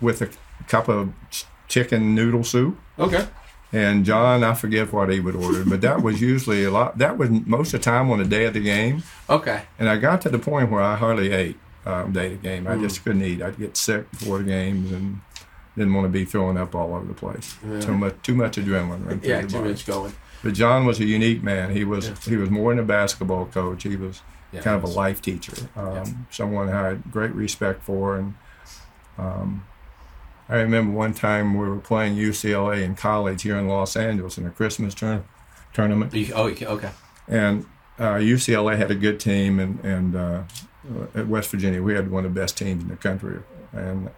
with 0.00 0.22
a 0.22 0.30
cup 0.68 0.88
of 0.88 1.12
ch- 1.30 1.46
chicken 1.68 2.14
noodle 2.14 2.44
soup. 2.44 2.78
Okay. 2.98 3.26
And 3.74 4.04
John, 4.04 4.44
I 4.44 4.52
forget 4.52 4.92
what 4.92 5.08
he 5.08 5.18
would 5.18 5.34
order, 5.34 5.64
but 5.64 5.80
that 5.80 6.02
was 6.02 6.20
usually 6.20 6.62
a 6.64 6.70
lot. 6.70 6.98
That 6.98 7.16
was 7.16 7.30
most 7.30 7.72
of 7.72 7.80
the 7.80 7.84
time 7.84 8.10
on 8.10 8.18
the 8.18 8.24
day 8.26 8.44
of 8.44 8.52
the 8.52 8.60
game. 8.60 9.02
Okay. 9.30 9.62
And 9.78 9.88
I 9.88 9.96
got 9.96 10.20
to 10.22 10.28
the 10.28 10.38
point 10.38 10.70
where 10.70 10.82
I 10.82 10.94
hardly 10.94 11.32
ate 11.32 11.56
um, 11.86 12.12
day 12.12 12.34
of 12.34 12.42
the 12.42 12.48
game. 12.48 12.66
I 12.66 12.76
just 12.76 13.02
couldn't 13.02 13.22
eat. 13.22 13.40
I'd 13.40 13.58
get 13.58 13.78
sick 13.78 14.10
before 14.10 14.38
the 14.38 14.44
games 14.44 14.92
and 14.92 15.20
didn't 15.74 15.94
want 15.94 16.04
to 16.04 16.10
be 16.10 16.26
throwing 16.26 16.58
up 16.58 16.74
all 16.74 16.94
over 16.94 17.06
the 17.06 17.14
place. 17.14 17.56
Too 17.80 17.96
much, 17.96 18.14
too 18.22 18.34
much 18.34 18.58
adrenaline. 18.58 19.24
Yeah, 19.24 19.40
too 19.40 19.64
much 19.64 19.86
going. 19.86 20.12
But 20.44 20.52
John 20.52 20.84
was 20.84 21.00
a 21.00 21.04
unique 21.06 21.42
man. 21.42 21.74
He 21.74 21.84
was 21.84 22.10
he 22.26 22.36
was 22.36 22.50
more 22.50 22.72
than 22.72 22.80
a 22.84 22.86
basketball 22.86 23.46
coach. 23.46 23.84
He 23.84 23.96
was 23.96 24.20
Yeah, 24.52 24.60
kind 24.60 24.76
of 24.76 24.84
a 24.84 24.92
life 24.92 25.22
teacher. 25.22 25.68
Um, 25.74 26.26
Someone 26.30 26.68
I 26.68 26.88
had 26.88 27.10
great 27.10 27.32
respect 27.32 27.82
for. 27.82 28.16
And 28.16 28.34
um, 29.18 29.66
I 30.48 30.56
remember 30.56 30.92
one 30.92 31.14
time 31.14 31.54
we 31.56 31.68
were 31.68 31.78
playing 31.78 32.16
UCLA 32.16 32.82
in 32.82 32.94
college 32.94 33.42
here 33.42 33.56
in 33.56 33.68
Los 33.68 33.96
Angeles 33.96 34.36
in 34.36 34.46
a 34.46 34.50
Christmas 34.50 34.94
tour- 34.94 35.24
tournament, 35.72 36.12
oh, 36.34 36.48
okay. 36.48 36.90
and 37.28 37.64
uh, 37.98 38.14
UCLA 38.14 38.76
had 38.76 38.90
a 38.90 38.94
good 38.94 39.18
team, 39.18 39.58
and 39.58 39.82
and 39.84 40.16
uh, 40.16 40.42
at 41.14 41.28
West 41.28 41.50
Virginia 41.50 41.82
we 41.82 41.94
had 41.94 42.10
one 42.10 42.24
of 42.24 42.34
the 42.34 42.40
best 42.40 42.58
teams 42.58 42.82
in 42.82 42.88
the 42.88 42.96
country. 42.96 43.40
And 43.72 44.10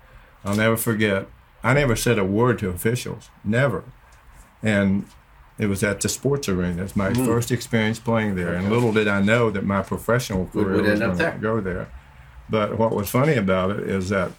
I'll 0.44 0.56
never 0.56 0.76
forget. 0.76 1.28
I 1.62 1.74
never 1.74 1.96
said 1.96 2.18
a 2.18 2.24
word 2.24 2.58
to 2.58 2.68
officials, 2.68 3.30
never. 3.44 3.84
And 4.62 5.06
it 5.58 5.66
was 5.66 5.82
at 5.84 6.00
the 6.00 6.08
sports 6.08 6.48
arena. 6.48 6.82
It's 6.82 6.96
my 6.96 7.12
first 7.14 7.50
experience 7.52 7.98
playing 7.98 8.34
there, 8.34 8.54
and 8.54 8.70
little 8.70 8.92
did 8.92 9.06
I 9.08 9.20
know 9.22 9.50
that 9.50 9.64
my 9.64 9.82
professional 9.82 10.46
career 10.46 10.76
would 10.76 10.84
was 10.84 11.00
end 11.00 11.02
up 11.02 11.08
going 11.10 11.18
there. 11.18 11.32
to 11.32 11.38
go 11.38 11.60
there. 11.60 11.88
But 12.50 12.78
what 12.78 12.92
was 12.94 13.08
funny 13.08 13.34
about 13.34 13.70
it 13.70 13.88
is 13.88 14.08
that 14.10 14.32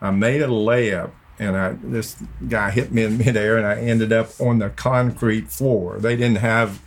I 0.00 0.10
made 0.10 0.40
a 0.42 0.46
layup, 0.48 1.10
and 1.38 1.56
I 1.56 1.72
this 1.82 2.16
guy 2.48 2.70
hit 2.70 2.92
me 2.92 3.02
in 3.02 3.18
midair, 3.18 3.56
and 3.56 3.66
I 3.66 3.76
ended 3.76 4.12
up 4.12 4.28
on 4.40 4.58
the 4.60 4.70
concrete 4.70 5.48
floor. 5.50 5.98
They 5.98 6.16
didn't 6.16 6.38
have 6.38 6.80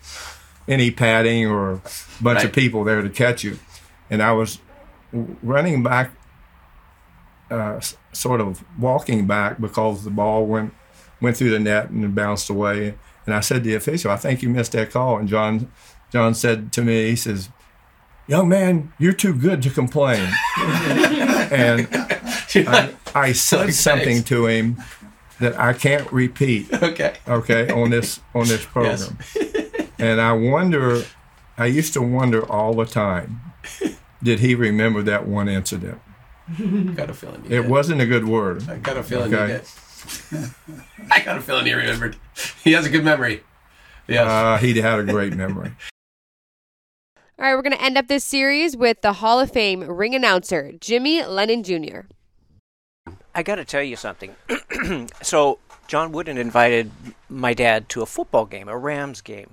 any 0.67 0.89
padding 0.91 1.45
or 1.45 1.73
a 1.73 1.81
bunch 2.21 2.37
Right. 2.37 2.45
of 2.45 2.53
people 2.53 2.83
there 2.83 3.01
to 3.01 3.09
catch 3.09 3.43
you, 3.43 3.59
and 4.09 4.23
I 4.23 4.31
was 4.31 4.59
running 5.43 5.83
back, 5.83 6.11
uh, 7.51 7.79
sort 8.11 8.41
of 8.41 8.63
walking 8.79 9.27
back 9.27 9.59
because 9.61 10.03
the 10.03 10.09
ball 10.09 10.45
went 10.45 10.73
went 11.21 11.37
through 11.37 11.51
the 11.51 11.59
net 11.59 11.89
and 11.89 12.13
bounced 12.15 12.49
away. 12.49 12.95
And 13.25 13.33
I 13.35 13.39
said 13.39 13.63
to 13.63 13.69
the 13.69 13.75
official, 13.75 14.11
"I 14.11 14.17
think 14.17 14.41
you 14.43 14.49
missed 14.49 14.73
that 14.73 14.91
call." 14.91 15.17
And 15.17 15.27
John 15.27 15.71
John 16.11 16.33
said 16.35 16.71
to 16.73 16.81
me, 16.83 17.09
he 17.09 17.15
says, 17.15 17.49
"Young 18.27 18.47
man, 18.49 18.93
you're 18.99 19.13
too 19.13 19.33
good 19.33 19.61
to 19.63 19.69
complain." 19.69 20.27
and 21.51 21.87
I, 22.55 22.93
I 23.13 23.31
said 23.33 23.73
something 23.73 24.23
to 24.25 24.47
him 24.47 24.77
that 25.39 25.59
I 25.59 25.73
can't 25.73 26.09
repeat. 26.11 26.71
Okay. 26.71 27.15
Okay, 27.27 27.69
on 27.69 27.89
this 27.89 28.19
on 28.33 28.47
this 28.47 28.65
program, 28.73 29.17
yes. 29.35 29.89
and 29.99 30.21
I 30.21 30.31
wonder. 30.33 31.03
I 31.57 31.67
used 31.67 31.93
to 31.93 32.01
wonder 32.01 32.45
all 32.51 32.73
the 32.73 32.85
time. 32.85 33.39
Did 34.21 34.39
he 34.41 34.55
remember 34.55 35.01
that 35.03 35.25
one 35.25 35.47
incident? 35.47 36.01
Got 36.95 37.09
a 37.09 37.13
feeling 37.13 37.45
you 37.45 37.59
It 37.59 37.61
did. 37.61 37.69
wasn't 37.71 38.01
a 38.01 38.05
good 38.05 38.27
word. 38.27 38.67
I 38.69 38.75
got 38.77 38.97
a 38.97 39.03
feeling 39.03 39.33
Okay. 39.33 39.61
You 40.31 40.37
did. 40.67 40.81
I 41.11 41.19
got 41.21 41.37
a 41.37 41.41
feeling 41.41 41.65
he 41.65 41.73
remembered. 41.73 42.15
He 42.63 42.71
has 42.73 42.85
a 42.85 42.89
good 42.89 43.03
memory. 43.03 43.43
Yes. 44.07 44.27
Uh, 44.27 44.57
he 44.57 44.79
had 44.79 44.99
a 44.99 45.03
great 45.03 45.33
memory. 45.33 45.71
All 47.37 47.45
right, 47.45 47.55
we're 47.55 47.63
going 47.63 47.75
to 47.75 47.83
end 47.83 47.97
up 47.97 48.07
this 48.07 48.23
series 48.23 48.77
with 48.77 49.01
the 49.01 49.13
Hall 49.13 49.41
of 49.41 49.51
Fame 49.51 49.81
ring 49.81 50.15
announcer, 50.15 50.71
Jimmy 50.79 51.21
Lennon 51.21 51.63
Jr. 51.63 52.01
I 53.33 53.43
got 53.43 53.55
to 53.55 53.65
tell 53.65 53.83
you 53.83 53.97
something. 53.97 54.33
so 55.21 55.59
John 55.87 56.13
Wooden 56.13 56.37
invited 56.37 56.91
my 57.27 57.53
dad 57.53 57.89
to 57.89 58.01
a 58.01 58.05
football 58.05 58.45
game, 58.45 58.69
a 58.69 58.77
Rams 58.77 59.19
game. 59.19 59.49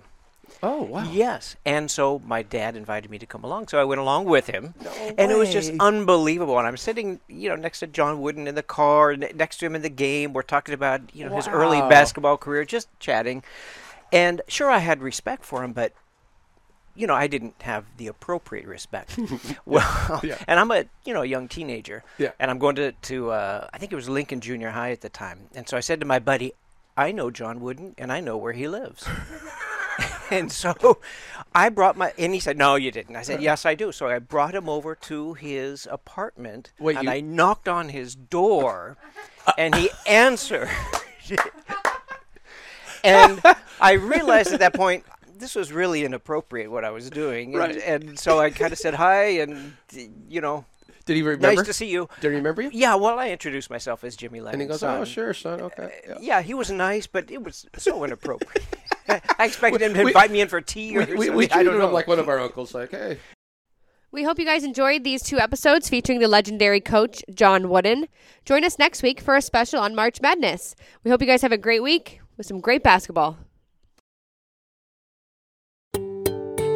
Oh 0.62 0.83
wow. 0.83 1.09
Yes, 1.11 1.57
and 1.64 1.90
so 1.90 2.20
my 2.25 2.42
dad 2.42 2.77
invited 2.77 3.11
me 3.11 3.18
to 3.18 3.27
come 3.27 3.44
along, 3.44 3.68
so 3.68 3.81
I 3.81 3.85
went 3.85 4.01
along 4.01 4.27
with 4.27 4.46
him, 4.48 4.75
and 5.18 5.31
it 5.31 5.37
was 5.37 5.53
just 5.53 5.72
unbelievable. 5.81 6.59
And 6.59 6.66
I'm 6.66 6.77
sitting, 6.77 7.20
you 7.29 7.48
know, 7.48 7.57
next 7.57 7.81
to 7.81 7.87
John 7.87 8.20
Wooden 8.20 8.46
in 8.46 8.55
the 8.55 8.62
car, 8.62 9.16
ne- 9.16 9.33
next 9.35 9.59
to 9.59 9.66
him 9.66 9.75
in 9.75 9.83
the 9.83 9.88
game. 9.90 10.33
We're 10.33 10.42
talking 10.42 10.75
about, 10.75 11.01
you 11.14 11.29
know, 11.29 11.35
his 11.37 11.48
early 11.48 11.81
basketball 11.81 12.37
career, 12.37 12.64
just 12.64 12.88
chatting. 13.01 13.42
And 14.12 14.42
sure, 14.48 14.70
I 14.70 14.79
had 14.79 15.03
respect 15.03 15.44
for 15.44 15.64
him, 15.64 15.72
but 15.72 15.92
you 16.94 17.07
know, 17.07 17.14
I 17.14 17.27
didn't 17.27 17.55
have 17.62 17.87
the 17.96 18.07
appropriate 18.07 18.66
respect. 18.66 19.18
well, 19.64 20.20
Yeah. 20.22 20.37
and 20.46 20.61
I'm 20.61 20.70
a 20.70 20.85
you 21.05 21.14
know 21.14 21.22
young 21.22 21.48
teenager, 21.48 22.05
Yeah. 22.18 22.33
and 22.38 22.51
I'm 22.51 22.59
going 22.59 22.77
to 22.77 22.92
to 22.92 23.31
uh, 23.31 23.68
I 23.72 23.79
think 23.79 23.92
it 23.92 23.96
was 23.96 24.09
Lincoln 24.09 24.40
Junior 24.40 24.70
High 24.70 24.92
at 24.92 25.01
the 25.01 25.09
time, 25.09 25.48
and 25.55 25.66
so 25.68 25.77
I 25.77 25.81
said 25.81 26.01
to 26.01 26.07
my 26.07 26.18
buddy, 26.18 26.53
I 26.96 27.11
know 27.11 27.31
John 27.31 27.61
Wooden, 27.61 27.94
and 27.96 28.12
I 28.12 28.20
know 28.20 28.37
where 28.37 28.53
he 28.53 28.68
lives. 28.68 29.09
and 30.31 30.50
so 30.50 30.98
I 31.55 31.68
brought 31.68 31.96
my, 31.96 32.12
and 32.18 32.33
he 32.35 32.40
said, 32.40 32.57
No, 32.57 32.76
you 32.76 32.90
didn't. 32.90 33.16
I 33.16 33.22
said, 33.22 33.42
Yes, 33.42 33.66
I 33.66 33.74
do. 33.74 33.92
So 33.92 34.09
I 34.09 34.18
brought 34.18 34.55
him 34.55 34.68
over 34.68 34.94
to 34.94 35.35
his 35.35 35.87
apartment, 35.90 36.72
Wait, 36.78 36.96
and 36.96 37.05
you- 37.05 37.11
I 37.11 37.20
knocked 37.20 37.68
on 37.68 37.88
his 37.90 38.14
door, 38.14 38.96
and 39.59 39.74
he 39.74 39.90
answered. 40.07 40.68
and 43.05 43.40
I 43.81 43.92
realized 43.92 44.52
at 44.52 44.61
that 44.61 44.74
point 44.74 45.05
this 45.38 45.55
was 45.57 45.72
really 45.72 46.05
inappropriate 46.05 46.70
what 46.70 46.85
I 46.85 46.90
was 46.90 47.11
doing, 47.11 47.48
and, 47.55 47.59
Right. 47.59 47.76
and 47.85 48.18
so 48.18 48.38
I 48.38 48.50
kind 48.50 48.72
of 48.72 48.78
said 48.78 48.94
hi, 48.94 49.24
and 49.40 49.76
you 50.28 50.40
know, 50.40 50.64
Did 51.05 51.16
he 51.16 51.22
remember? 51.22 51.57
nice 51.57 51.66
to 51.66 51.72
see 51.72 51.90
you. 51.90 52.09
Did 52.20 52.31
he 52.31 52.37
remember 52.37 52.62
you? 52.62 52.70
Yeah, 52.72 52.94
well, 52.94 53.18
I 53.18 53.31
introduced 53.31 53.68
myself 53.68 54.05
as 54.05 54.14
Jimmy 54.14 54.40
Lennon. 54.40 54.61
And 54.61 54.62
he 54.62 54.68
goes, 54.68 54.85
"Oh, 54.85 55.05
sure, 55.05 55.35
son. 55.35 55.61
Okay." 55.61 56.00
Yeah. 56.09 56.14
Yeah, 56.20 56.42
he 56.42 56.55
was 56.55 56.70
nice, 56.70 57.09
but 57.09 57.28
it 57.31 57.42
was 57.42 57.66
so 57.76 58.05
inappropriate. 58.05 58.64
I 59.38 59.47
expected 59.47 59.83
him 59.83 59.95
to 59.95 60.03
We- 60.05 60.11
invite 60.11 60.31
me 60.31 60.41
in 60.41 60.49
for 60.49 60.61
tea 60.61 60.97
or 60.97 61.01
We, 61.01 61.07
we, 61.07 61.12
something. 61.27 61.35
we 61.37 61.45
I 61.45 61.49
treated 61.49 61.65
don't 61.71 61.79
know. 61.79 61.87
him 61.88 61.93
like 61.93 62.07
one 62.07 62.19
of 62.19 62.29
our 62.29 62.38
uncles. 62.41 62.75
Like, 62.75 62.91
hey. 62.91 63.19
We 64.11 64.25
hope 64.25 64.38
you 64.38 64.45
guys 64.45 64.62
enjoyed 64.62 65.05
these 65.05 65.23
two 65.23 65.38
episodes 65.38 65.88
featuring 65.88 66.19
the 66.21 66.29
legendary 66.29 66.81
coach, 66.83 67.23
John 67.35 67.71
Wooden. 67.71 68.09
Join 68.45 68.62
us 68.62 68.79
next 68.79 69.03
week 69.03 69.21
for 69.21 69.37
a 69.37 69.41
special 69.43 69.81
on 69.81 69.95
March 69.95 70.21
Madness. 70.21 70.75
We 71.03 71.11
hope 71.11 71.21
you 71.23 71.27
guys 71.27 71.41
have 71.43 71.53
a 71.53 71.57
great 71.59 71.83
week 71.83 72.21
with 72.37 72.47
some 72.47 72.61
great 72.61 72.83
basketball. 72.83 73.38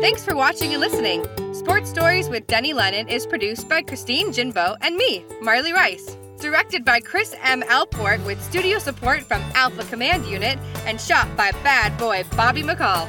Thanks 0.00 0.24
for 0.24 0.36
watching 0.36 0.72
and 0.72 0.80
listening. 0.80 1.26
Sports 1.52 1.90
Stories 1.90 2.28
with 2.28 2.46
Denny 2.46 2.72
Lennon 2.72 3.08
is 3.08 3.26
produced 3.26 3.68
by 3.68 3.82
Christine 3.82 4.28
Jinbo 4.28 4.76
and 4.80 4.96
me, 4.96 5.24
Marley 5.40 5.72
Rice. 5.72 6.16
Directed 6.40 6.84
by 6.84 7.00
Chris 7.00 7.34
M. 7.42 7.62
Alport 7.62 8.24
with 8.26 8.42
studio 8.42 8.78
support 8.78 9.22
from 9.22 9.40
Alpha 9.54 9.84
Command 9.84 10.26
Unit 10.26 10.58
and 10.84 11.00
shot 11.00 11.34
by 11.34 11.50
bad 11.62 11.96
boy 11.96 12.24
Bobby 12.36 12.62
McCall. 12.62 13.08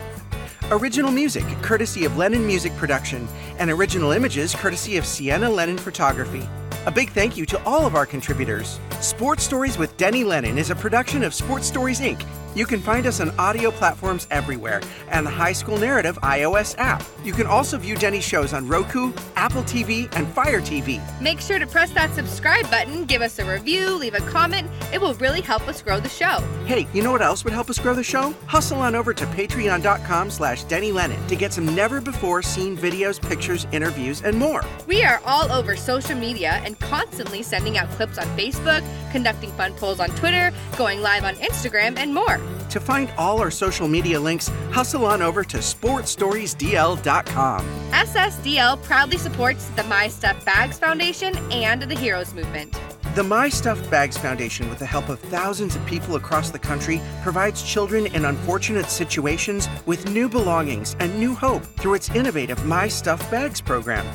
Original 0.71 1.11
music 1.11 1.43
courtesy 1.61 2.05
of 2.05 2.15
Lennon 2.17 2.47
Music 2.47 2.73
Production, 2.77 3.27
and 3.59 3.69
original 3.69 4.11
images 4.11 4.55
courtesy 4.55 4.95
of 4.95 5.05
Sienna 5.05 5.49
Lennon 5.49 5.77
Photography. 5.77 6.47
A 6.85 6.91
big 6.91 7.09
thank 7.09 7.35
you 7.35 7.45
to 7.47 7.61
all 7.65 7.85
of 7.85 7.95
our 7.95 8.05
contributors. 8.05 8.79
Sports 9.01 9.43
Stories 9.43 9.77
with 9.77 9.95
Denny 9.97 10.23
Lennon 10.23 10.57
is 10.57 10.69
a 10.69 10.75
production 10.75 11.21
of 11.23 11.33
Sports 11.33 11.67
Stories 11.67 11.99
Inc. 11.99 12.25
You 12.57 12.65
can 12.65 12.81
find 12.81 13.05
us 13.05 13.19
on 13.21 13.29
audio 13.37 13.69
platforms 13.69 14.25
everywhere 14.31 14.81
and 15.09 15.27
the 15.27 15.29
High 15.29 15.51
School 15.51 15.77
Narrative 15.77 16.17
iOS 16.23 16.73
app. 16.79 17.03
You 17.23 17.31
can 17.31 17.45
also 17.45 17.77
view 17.77 17.95
Denny's 17.95 18.23
shows 18.23 18.51
on 18.51 18.67
Roku, 18.67 19.13
Apple 19.35 19.61
TV, 19.61 20.11
and 20.17 20.27
Fire 20.29 20.59
TV. 20.59 20.99
Make 21.21 21.39
sure 21.39 21.59
to 21.59 21.67
press 21.67 21.91
that 21.91 22.15
subscribe 22.15 22.67
button, 22.71 23.05
give 23.05 23.21
us 23.21 23.37
a 23.37 23.45
review, 23.45 23.91
leave 23.91 24.15
a 24.15 24.21
comment. 24.21 24.67
It 24.91 24.99
will 24.99 25.13
really 25.15 25.41
help 25.41 25.67
us 25.67 25.83
grow 25.83 25.99
the 25.99 26.09
show. 26.09 26.39
Hey, 26.65 26.87
you 26.95 27.03
know 27.03 27.11
what 27.11 27.21
else 27.21 27.43
would 27.43 27.53
help 27.53 27.69
us 27.69 27.77
grow 27.77 27.93
the 27.93 28.03
show? 28.03 28.33
Hustle 28.47 28.79
on 28.79 28.95
over 28.95 29.13
to 29.13 29.25
patreon.com 29.27 30.31
slash 30.31 30.63
Denny 30.63 30.91
Lennon 30.91 31.27
to 31.27 31.35
get 31.35 31.53
some 31.53 31.75
never-before-seen 31.75 32.75
videos, 32.75 33.21
pictures, 33.21 33.67
interviews, 33.71 34.23
and 34.23 34.35
more. 34.35 34.63
We 34.87 35.03
are 35.03 35.21
all 35.27 35.51
over 35.51 35.75
social 35.75 36.17
media 36.17 36.59
and 36.65 36.79
constantly 36.79 37.43
sending 37.43 37.77
out 37.77 37.87
clips 37.91 38.17
on 38.17 38.25
Facebook, 38.35 38.83
conducting 39.11 39.51
fun 39.51 39.73
polls 39.73 39.99
on 39.99 40.09
Twitter, 40.15 40.51
going 40.75 41.03
live 41.03 41.23
on 41.23 41.35
Instagram, 41.35 41.99
and 41.99 42.11
more. 42.11 42.41
To 42.69 42.79
find 42.79 43.11
all 43.17 43.39
our 43.39 43.51
social 43.51 43.87
media 43.87 44.19
links, 44.19 44.49
hustle 44.71 45.05
on 45.05 45.21
over 45.21 45.43
to 45.43 45.57
sportstoriesdl.com. 45.57 47.61
SSDL 47.91 48.81
proudly 48.83 49.17
supports 49.17 49.65
the 49.69 49.83
My 49.83 50.07
Stuff 50.07 50.43
Bags 50.45 50.77
Foundation 50.77 51.35
and 51.51 51.83
the 51.83 51.95
Heroes 51.95 52.33
Movement. 52.33 52.79
The 53.15 53.23
My 53.23 53.49
Stuff 53.49 53.89
Bags 53.89 54.15
Foundation, 54.15 54.69
with 54.69 54.77
the 54.77 54.85
help 54.85 55.09
of 55.09 55.19
thousands 55.19 55.75
of 55.75 55.83
people 55.87 56.17
across 56.17 56.51
the 56.51 56.59
country, 56.59 57.01
provides 57.23 57.63
children 57.63 58.05
in 58.07 58.25
unfortunate 58.25 58.91
situations 58.91 59.67
with 59.87 60.11
new 60.11 60.29
belongings 60.29 60.95
and 60.99 61.17
new 61.17 61.33
hope 61.33 61.63
through 61.79 61.95
its 61.95 62.11
innovative 62.11 62.63
My 62.63 62.87
Stuff 62.87 63.31
Bags 63.31 63.59
program. 63.59 64.05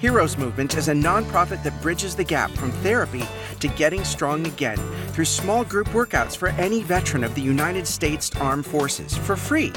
Heroes 0.00 0.38
Movement 0.38 0.78
is 0.78 0.88
a 0.88 0.94
nonprofit 0.94 1.62
that 1.62 1.78
bridges 1.82 2.16
the 2.16 2.24
gap 2.24 2.50
from 2.52 2.72
therapy 2.72 3.22
to 3.60 3.68
getting 3.68 4.02
strong 4.02 4.46
again 4.46 4.78
through 5.08 5.26
small 5.26 5.62
group 5.62 5.88
workouts 5.88 6.34
for 6.34 6.48
any 6.50 6.82
veteran 6.82 7.22
of 7.22 7.34
the 7.34 7.42
United 7.42 7.86
States 7.86 8.30
Armed 8.36 8.64
Forces 8.64 9.14
for 9.14 9.36
free. 9.36 9.74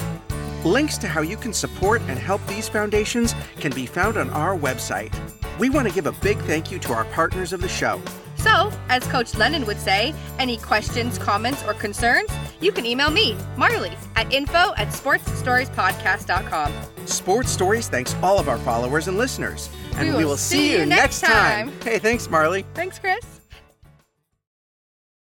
Links 0.64 0.98
to 1.00 1.10
how 1.10 1.20
you 1.20 1.36
can 1.36 1.52
support 1.52 2.02
and 2.08 2.18
help 2.18 2.46
these 2.48 2.70
foundations 2.70 3.36
can 3.58 3.74
be 3.74 3.86
found 3.86 4.16
on 4.16 4.30
our 4.30 4.58
website. 4.58 5.14
We 5.60 5.70
want 5.70 5.90
to 5.90 5.94
give 5.94 6.06
a 6.06 6.14
big 6.14 6.38
thank 6.44 6.72
you 6.72 6.80
to 6.80 6.94
our 6.94 7.04
partners 7.06 7.52
of 7.52 7.60
the 7.60 7.68
show. 7.68 8.02
So, 8.38 8.72
as 8.88 9.06
Coach 9.08 9.36
Lennon 9.36 9.66
would 9.66 9.80
say, 9.80 10.16
any 10.40 10.56
questions, 10.56 11.18
comments, 11.18 11.64
or 11.68 11.74
concerns, 11.74 12.30
you 12.62 12.72
can 12.72 12.86
email 12.86 13.12
me, 13.12 13.36
Marley, 13.58 13.92
at 14.16 14.32
info 14.32 14.74
at 14.78 14.88
sportsstoriespodcast.com. 14.88 16.74
Sports 17.06 17.52
Stories 17.52 17.90
thanks 17.90 18.16
all 18.24 18.40
of 18.40 18.48
our 18.48 18.58
followers 18.60 19.10
and 19.10 19.18
listeners. 19.18 19.70
And 19.96 20.16
We 20.16 20.26
will 20.26 20.38
see 20.38 20.72
you 20.72 20.86
next 20.86 21.22
time. 21.22 21.72
Hey, 21.82 22.00
thanks, 22.00 22.30
Marley. 22.30 22.66
Thanks, 22.74 23.00
Chris. 23.00 23.24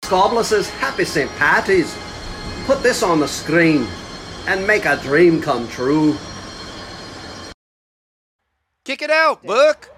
Scobler 0.02 0.44
says, 0.44 0.68
Happy 0.70 1.04
St. 1.04 1.30
Patty's. 1.32 1.96
Put 2.66 2.82
this 2.82 3.02
on 3.02 3.20
the 3.20 3.28
screen 3.28 3.86
and 4.46 4.66
make 4.66 4.84
a 4.84 4.96
dream 4.96 5.40
come 5.40 5.68
true. 5.68 6.16
Kick 8.84 9.02
it 9.02 9.10
out, 9.10 9.42
Book. 9.44 9.91